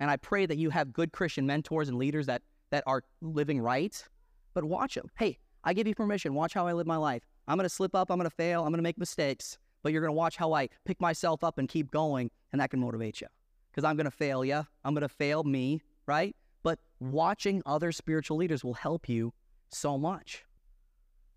And 0.00 0.10
I 0.10 0.16
pray 0.16 0.46
that 0.46 0.58
you 0.58 0.70
have 0.70 0.92
good 0.92 1.12
Christian 1.12 1.46
mentors 1.46 1.88
and 1.88 1.98
leaders 1.98 2.26
that, 2.26 2.42
that 2.70 2.82
are 2.86 3.04
living 3.20 3.60
right, 3.60 4.02
but 4.54 4.64
watch 4.64 4.94
them. 4.94 5.10
Hey, 5.16 5.38
I 5.64 5.72
give 5.72 5.86
you 5.86 5.94
permission. 5.94 6.34
Watch 6.34 6.54
how 6.54 6.66
I 6.66 6.72
live 6.72 6.86
my 6.86 6.96
life. 6.96 7.22
I'm 7.46 7.56
going 7.56 7.68
to 7.68 7.74
slip 7.74 7.94
up. 7.94 8.10
I'm 8.10 8.18
going 8.18 8.28
to 8.28 8.34
fail. 8.34 8.62
I'm 8.62 8.70
going 8.70 8.78
to 8.78 8.82
make 8.82 8.98
mistakes 8.98 9.58
but 9.82 9.92
you're 9.92 10.00
going 10.00 10.10
to 10.10 10.16
watch 10.16 10.36
how 10.36 10.52
I 10.52 10.68
pick 10.84 11.00
myself 11.00 11.44
up 11.44 11.58
and 11.58 11.68
keep 11.68 11.90
going, 11.90 12.30
and 12.52 12.60
that 12.60 12.70
can 12.70 12.80
motivate 12.80 13.20
you. 13.20 13.26
Because 13.70 13.84
I'm 13.84 13.96
going 13.96 14.04
to 14.04 14.10
fail 14.10 14.44
you. 14.44 14.64
I'm 14.84 14.94
going 14.94 15.02
to 15.02 15.08
fail 15.08 15.44
me, 15.44 15.80
right? 16.06 16.36
But 16.62 16.78
watching 17.00 17.62
other 17.66 17.90
spiritual 17.90 18.36
leaders 18.36 18.62
will 18.62 18.74
help 18.74 19.08
you 19.08 19.32
so 19.70 19.98
much. 19.98 20.44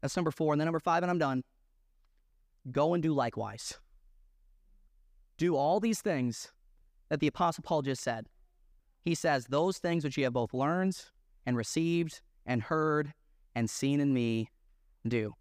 That's 0.01 0.16
number 0.16 0.32
four. 0.32 0.53
And 0.53 0.59
then 0.59 0.66
number 0.66 0.80
five, 0.80 1.01
and 1.01 1.09
I'm 1.09 1.18
done. 1.18 1.43
Go 2.72 2.93
and 2.93 3.01
do 3.01 3.13
likewise. 3.13 3.80
Do 5.38 5.55
all 5.55 5.80
these 5.80 6.01
things 6.01 6.51
that 7.10 7.20
the 7.20 7.28
Apostle 7.28 7.64
Paul 7.64 7.82
just 7.82 8.03
said. 8.03 8.28
He 9.03 9.16
says, 9.16 9.45
Those 9.47 9.78
things 9.78 10.03
which 10.03 10.18
you 10.18 10.24
have 10.24 10.34
both 10.34 10.53
learned 10.53 10.97
and 11.45 11.56
received 11.56 12.22
and 12.45 12.62
heard 12.62 13.14
and 13.53 13.70
seen 13.70 13.99
in 13.99 14.14
me, 14.14 14.49
do 15.08 15.34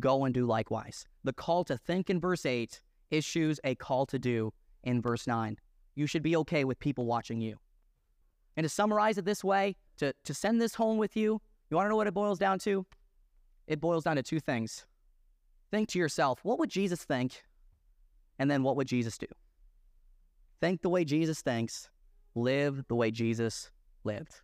go 0.00 0.24
and 0.24 0.34
do 0.34 0.46
likewise. 0.46 1.06
The 1.22 1.32
call 1.32 1.64
to 1.64 1.76
think 1.76 2.10
in 2.10 2.20
verse 2.20 2.44
8 2.44 2.80
issues 3.10 3.60
a 3.64 3.74
call 3.74 4.06
to 4.06 4.18
do 4.18 4.52
in 4.82 5.00
verse 5.00 5.26
9. 5.26 5.56
You 5.94 6.06
should 6.06 6.22
be 6.22 6.36
okay 6.36 6.64
with 6.64 6.78
people 6.78 7.06
watching 7.06 7.40
you. 7.40 7.58
And 8.56 8.64
to 8.64 8.68
summarize 8.68 9.18
it 9.18 9.24
this 9.24 9.44
way, 9.44 9.76
to, 9.98 10.12
to 10.24 10.34
send 10.34 10.60
this 10.60 10.74
home 10.74 10.98
with 10.98 11.16
you, 11.16 11.40
you 11.70 11.76
want 11.76 11.86
to 11.86 11.90
know 11.90 11.96
what 11.96 12.06
it 12.06 12.14
boils 12.14 12.38
down 12.38 12.58
to? 12.60 12.86
It 13.66 13.80
boils 13.80 14.04
down 14.04 14.16
to 14.16 14.22
two 14.22 14.40
things. 14.40 14.86
Think 15.70 15.88
to 15.90 15.98
yourself, 15.98 16.40
what 16.42 16.58
would 16.58 16.70
Jesus 16.70 17.04
think? 17.04 17.42
And 18.38 18.50
then 18.50 18.62
what 18.62 18.76
would 18.76 18.88
Jesus 18.88 19.16
do? 19.16 19.26
Think 20.64 20.80
the 20.80 20.88
way 20.88 21.04
Jesus 21.04 21.42
thinks, 21.42 21.90
live 22.34 22.86
the 22.88 22.94
way 22.94 23.10
Jesus 23.10 23.70
lived. 24.02 24.40